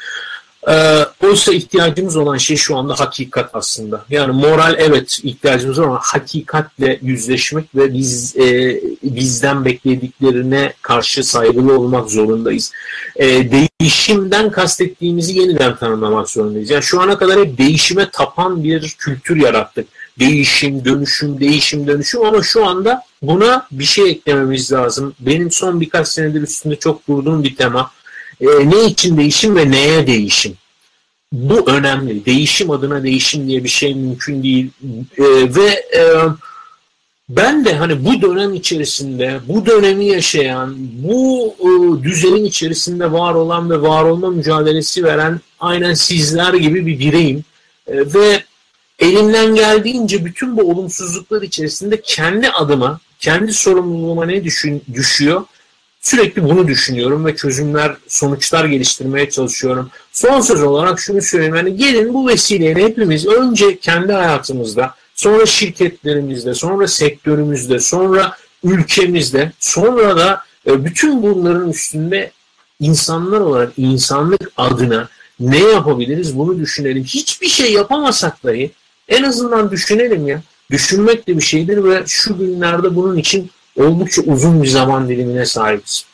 Ee, 0.68 1.05
oysa 1.24 1.53
ihtiyacımız 1.53 2.16
olan 2.16 2.37
şey 2.37 2.57
şu 2.57 2.76
anda 2.76 3.00
hakikat 3.00 3.50
aslında. 3.55 4.05
Yani 4.11 4.33
moral 4.33 4.74
evet 4.79 5.20
ihtiyacımız 5.22 5.81
var 5.81 5.85
ama 5.85 6.00
hakikatle 6.03 6.98
yüzleşmek 7.03 7.74
ve 7.74 7.94
biz 7.94 8.37
e, 8.37 8.81
bizden 9.03 9.64
beklediklerine 9.64 10.72
karşı 10.83 11.24
saygılı 11.24 11.79
olmak 11.79 12.11
zorundayız. 12.11 12.72
E, 13.16 13.26
değişimden 13.50 14.50
kastettiğimizi 14.50 15.38
yeniden 15.38 15.76
tanımlamak 15.76 16.31
zorundayız. 16.31 16.70
Yani 16.70 16.83
şu 16.83 17.00
ana 17.00 17.18
kadar 17.18 17.40
hep 17.40 17.59
değişime 17.59 18.11
tapan 18.11 18.64
bir 18.64 18.94
kültür 18.98 19.37
yarattık. 19.37 19.87
Değişim, 20.20 20.85
dönüşüm, 20.85 21.40
değişim, 21.40 21.87
dönüşüm 21.87 22.24
ama 22.24 22.42
şu 22.42 22.66
anda 22.66 23.02
buna 23.22 23.66
bir 23.72 23.85
şey 23.85 24.11
eklememiz 24.11 24.72
lazım. 24.72 25.14
Benim 25.20 25.50
son 25.50 25.80
birkaç 25.80 26.09
senedir 26.09 26.42
üstünde 26.42 26.76
çok 26.76 27.09
durduğum 27.09 27.44
bir 27.44 27.56
tema 27.56 27.90
e, 28.40 28.46
ne 28.46 28.85
için 28.85 29.16
değişim 29.16 29.56
ve 29.56 29.70
neye 29.70 30.06
değişim? 30.06 30.54
Bu 31.33 31.70
önemli. 31.70 32.26
Değişim 32.26 32.70
adına 32.70 33.02
değişim 33.02 33.48
diye 33.48 33.64
bir 33.64 33.68
şey 33.68 33.94
mümkün 33.94 34.42
değil. 34.42 34.70
E, 35.18 35.24
ve 35.54 35.68
e, 35.96 36.02
ben 37.28 37.64
de 37.64 37.74
hani 37.74 38.04
bu 38.04 38.22
dönem 38.22 38.54
içerisinde, 38.54 39.40
bu 39.48 39.66
dönemi 39.66 40.04
yaşayan, 40.04 40.76
bu 40.78 41.54
e, 41.61 42.02
düzenin 42.02 42.44
içerisinde 42.44 43.12
var 43.12 43.35
olan 43.35 43.70
ve 43.70 43.83
var 43.83 44.04
olma 44.04 44.30
mücadelesi 44.30 45.04
veren 45.04 45.40
aynen 45.61 45.94
sizler 45.94 46.54
gibi 46.54 46.87
bir 46.87 46.98
bireyim. 46.98 47.44
E, 47.87 47.96
ve 47.96 48.44
elimden 49.01 49.55
geldiğince 49.55 50.25
bütün 50.25 50.57
bu 50.57 50.71
olumsuzluklar 50.71 51.43
içerisinde 51.43 52.01
kendi 52.01 52.51
adıma, 52.51 53.01
kendi 53.19 53.53
sorumluluğuma 53.53 54.27
ne 54.27 54.45
düşün, 54.45 54.83
düşüyor 54.95 55.45
Sürekli 56.01 56.45
bunu 56.45 56.69
düşünüyorum 56.69 57.25
ve 57.25 57.37
çözümler, 57.37 57.97
sonuçlar 58.09 58.65
geliştirmeye 58.65 59.31
çalışıyorum. 59.31 59.91
Son 60.13 60.41
söz 60.41 60.63
olarak 60.63 61.01
şunu 61.01 61.23
söyleyeyim. 61.23 61.55
Yani 61.55 61.77
gelin 61.77 62.15
bu 62.15 62.29
vesileyle 62.29 62.85
hepimiz 62.85 63.27
önce 63.27 63.79
kendi 63.79 64.13
hayatımızda, 64.13 64.95
sonra 65.15 65.47
şirketlerimizde, 65.47 66.55
sonra 66.55 66.89
sektörümüzde, 66.89 67.81
sonra 67.81 68.37
ülkemizde, 68.65 69.53
sonra 69.59 70.17
da 70.17 70.45
e, 70.67 70.85
bütün 70.85 71.23
bunların 71.23 71.71
üstünde 71.71 72.31
insanlar 72.81 73.41
olarak 73.41 73.73
insanlık 73.77 74.53
adına 74.57 75.09
ne 75.41 75.59
yapabiliriz 75.59 76.39
bunu 76.39 76.59
düşünelim. 76.59 77.05
Hiçbir 77.05 77.49
şey 77.49 77.73
yapamasak 77.73 78.45
dahi 78.45 78.71
en 79.11 79.23
azından 79.23 79.70
düşünelim 79.70 80.27
ya. 80.27 80.42
Düşünmek 80.70 81.29
de 81.29 81.37
bir 81.37 81.42
şeydir 81.42 81.85
ve 81.85 82.03
şu 82.07 82.38
günlerde 82.38 82.96
bunun 82.96 83.16
için 83.16 83.51
oldukça 83.77 84.23
uzun 84.23 84.62
bir 84.62 84.68
zaman 84.68 85.09
dilimine 85.09 85.46
sahibiz. 85.46 86.07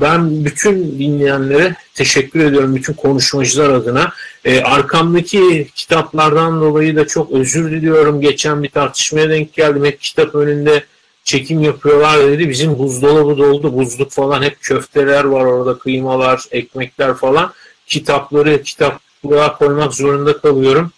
Ben 0.00 0.44
bütün 0.44 0.98
dinleyenlere 0.98 1.74
teşekkür 1.94 2.40
ediyorum 2.40 2.76
bütün 2.76 2.92
konuşmacılar 2.92 3.70
adına. 3.70 4.12
Ee, 4.44 4.60
arkamdaki 4.60 5.68
kitaplardan 5.74 6.60
dolayı 6.60 6.96
da 6.96 7.06
çok 7.06 7.32
özür 7.32 7.70
diliyorum. 7.70 8.20
Geçen 8.20 8.62
bir 8.62 8.68
tartışmaya 8.68 9.30
denk 9.30 9.52
geldim. 9.52 9.84
Hep 9.84 10.00
kitap 10.00 10.34
önünde 10.34 10.84
çekim 11.24 11.62
yapıyorlar 11.62 12.18
dedi. 12.18 12.48
Bizim 12.48 12.78
buzdolabı 12.78 13.38
doldu. 13.38 13.76
Buzluk 13.76 14.10
falan 14.10 14.42
hep 14.42 14.60
köfteler 14.60 15.24
var 15.24 15.44
orada. 15.44 15.78
Kıymalar, 15.78 16.44
ekmekler 16.50 17.14
falan. 17.14 17.52
Kitapları 17.86 18.62
kitaplığa 18.62 19.58
koymak 19.58 19.94
zorunda 19.94 20.38
kalıyorum. 20.38 20.92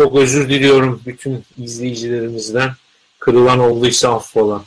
Çok 0.00 0.16
özür 0.16 0.48
diliyorum 0.48 1.02
bütün 1.06 1.44
izleyicilerimizden. 1.58 2.70
Kırılan 3.18 3.58
olduysa 3.58 4.14
affola. 4.14 4.64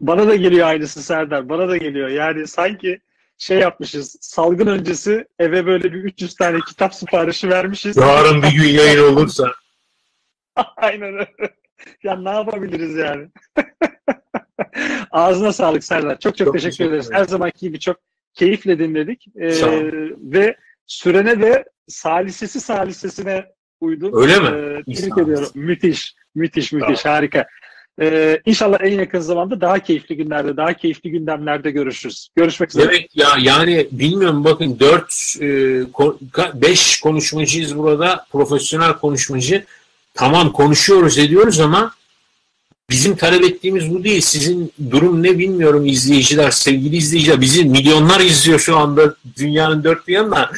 Bana 0.00 0.28
da 0.28 0.36
geliyor 0.36 0.68
aynısı 0.68 1.02
Serdar. 1.02 1.48
Bana 1.48 1.68
da 1.68 1.76
geliyor. 1.76 2.08
Yani 2.08 2.46
sanki 2.46 3.00
şey 3.38 3.58
yapmışız. 3.58 4.16
Salgın 4.20 4.66
öncesi 4.66 5.26
eve 5.38 5.66
böyle 5.66 5.92
bir 5.92 5.98
300 5.98 6.34
tane 6.34 6.58
kitap 6.68 6.94
siparişi 6.94 7.50
vermişiz. 7.50 7.96
Yarın 7.96 8.42
bir 8.42 8.52
gün 8.52 8.68
yayın 8.68 9.02
olursa. 9.12 9.52
Aynen 10.76 11.14
öyle. 11.14 11.54
Ya 12.02 12.16
ne 12.16 12.30
yapabiliriz 12.30 12.96
yani? 12.96 13.28
Ağzına 15.10 15.52
sağlık 15.52 15.84
Serdar. 15.84 16.18
Çok 16.18 16.36
çok, 16.36 16.46
çok 16.46 16.54
teşekkür, 16.54 16.76
teşekkür 16.76 16.90
ederiz. 16.90 17.10
Her 17.12 17.24
zamanki 17.24 17.60
gibi 17.60 17.80
çok 17.80 17.96
keyifle 18.34 18.78
dinledik. 18.78 19.26
Ee, 19.36 19.50
ve 20.18 20.56
sürene 20.86 21.42
de 21.42 21.64
salisesi 21.88 22.60
salisesine 22.60 23.54
uydun. 23.84 24.12
Öyle 24.22 24.38
mi? 24.38 24.46
Ee, 24.46 24.94
tebrik 24.94 25.18
ediyorum. 25.18 25.48
Müthiş. 25.54 26.14
Müthiş, 26.34 26.72
müthiş. 26.72 27.02
Tamam. 27.02 27.16
Harika. 27.16 27.46
Ee, 28.00 28.40
inşallah 28.46 28.78
en 28.80 28.98
yakın 28.98 29.20
zamanda 29.20 29.60
daha 29.60 29.78
keyifli 29.78 30.16
günlerde, 30.16 30.56
daha 30.56 30.72
keyifli 30.72 31.10
gündemlerde 31.10 31.70
görüşürüz. 31.70 32.28
Görüşmek 32.36 32.70
üzere. 32.70 32.84
Evet 32.84 33.08
ya 33.14 33.28
yani 33.40 33.86
bilmiyorum 33.92 34.44
bakın 34.44 34.78
4 34.80 35.36
5 36.54 36.98
e, 36.98 37.00
konuşmacıyız 37.02 37.78
burada. 37.78 38.26
Profesyonel 38.32 38.92
konuşmacı. 38.92 39.64
Tamam 40.14 40.52
konuşuyoruz 40.52 41.18
ediyoruz 41.18 41.60
ama 41.60 41.94
bizim 42.90 43.16
talep 43.16 43.44
ettiğimiz 43.44 43.94
bu 43.94 44.04
değil. 44.04 44.20
Sizin 44.20 44.72
durum 44.90 45.22
ne 45.22 45.38
bilmiyorum 45.38 45.86
izleyiciler, 45.86 46.50
sevgili 46.50 46.96
izleyiciler. 46.96 47.40
Bizi 47.40 47.64
milyonlar 47.64 48.20
izliyor 48.20 48.58
şu 48.58 48.76
anda 48.76 49.14
dünyanın 49.36 49.84
dört 49.84 50.08
bir 50.08 50.12
yanında. 50.12 50.50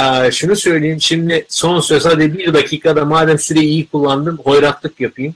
Ee, 0.00 0.32
şunu 0.32 0.56
söyleyeyim 0.56 1.00
şimdi 1.00 1.46
son 1.48 1.80
söz 1.80 2.04
hadi 2.04 2.38
bir 2.38 2.54
dakikada 2.54 3.04
madem 3.04 3.38
süreyi 3.38 3.66
iyi 3.66 3.86
kullandım 3.86 4.38
hoyratlık 4.44 5.00
yapayım. 5.00 5.34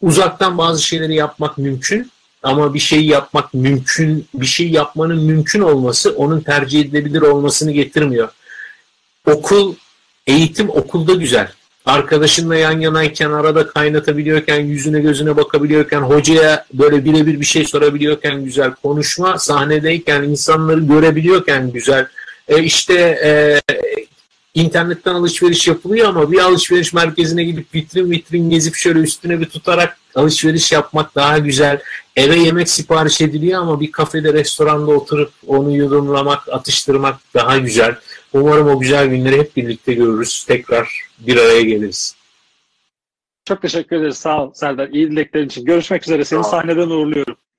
Uzaktan 0.00 0.58
bazı 0.58 0.82
şeyleri 0.82 1.14
yapmak 1.14 1.58
mümkün 1.58 2.10
ama 2.42 2.74
bir 2.74 2.78
şey 2.78 3.06
yapmak 3.06 3.54
mümkün, 3.54 4.28
bir 4.34 4.46
şey 4.46 4.70
yapmanın 4.70 5.24
mümkün 5.24 5.60
olması 5.60 6.10
onun 6.10 6.40
tercih 6.40 6.80
edilebilir 6.80 7.22
olmasını 7.22 7.72
getirmiyor. 7.72 8.28
Okul, 9.26 9.74
eğitim 10.26 10.70
okulda 10.70 11.14
güzel. 11.14 11.52
Arkadaşınla 11.88 12.56
yan 12.56 12.80
yanayken, 12.80 13.30
arada 13.30 13.66
kaynatabiliyorken, 13.66 14.60
yüzüne 14.60 15.00
gözüne 15.00 15.36
bakabiliyorken, 15.36 16.00
hocaya 16.00 16.64
böyle 16.74 17.04
birebir 17.04 17.40
bir 17.40 17.46
şey 17.46 17.64
sorabiliyorken 17.64 18.44
güzel. 18.44 18.72
Konuşma 18.82 19.38
sahnedeyken, 19.38 20.22
insanları 20.22 20.80
görebiliyorken 20.80 21.70
güzel. 21.70 22.06
E 22.48 22.62
işte 22.62 22.94
e, 23.24 23.60
internetten 24.54 25.14
alışveriş 25.14 25.68
yapılıyor 25.68 26.08
ama 26.08 26.32
bir 26.32 26.38
alışveriş 26.38 26.92
merkezine 26.92 27.44
gidip 27.44 27.74
vitrin 27.74 28.10
vitrin 28.10 28.50
gezip 28.50 28.74
şöyle 28.74 28.98
üstüne 28.98 29.40
bir 29.40 29.46
tutarak 29.46 29.98
alışveriş 30.14 30.72
yapmak 30.72 31.14
daha 31.14 31.38
güzel. 31.38 31.80
Eve 32.16 32.36
yemek 32.36 32.68
sipariş 32.68 33.20
ediliyor 33.20 33.62
ama 33.62 33.80
bir 33.80 33.92
kafede, 33.92 34.32
restoranda 34.32 34.90
oturup 34.90 35.32
onu 35.46 35.70
yudumlamak, 35.76 36.48
atıştırmak 36.48 37.20
daha 37.34 37.58
güzel. 37.58 37.94
Umarım 38.32 38.68
o 38.68 38.80
güzel 38.80 39.06
günleri 39.06 39.38
hep 39.38 39.56
birlikte 39.56 39.94
görürüz. 39.94 40.44
Tekrar 40.44 41.02
bir 41.18 41.36
araya 41.36 41.62
geliriz. 41.62 42.16
Çok 43.44 43.62
teşekkür 43.62 43.96
ederiz. 43.96 44.18
Sağ 44.18 44.44
ol 44.44 44.52
Serdar. 44.54 44.88
İyi 44.88 45.10
dileklerin 45.10 45.46
için. 45.46 45.64
Görüşmek 45.64 46.02
üzere. 46.02 46.24
Seni 46.24 46.44
sahneden 46.44 46.90
uğurluyorum. 46.90 47.36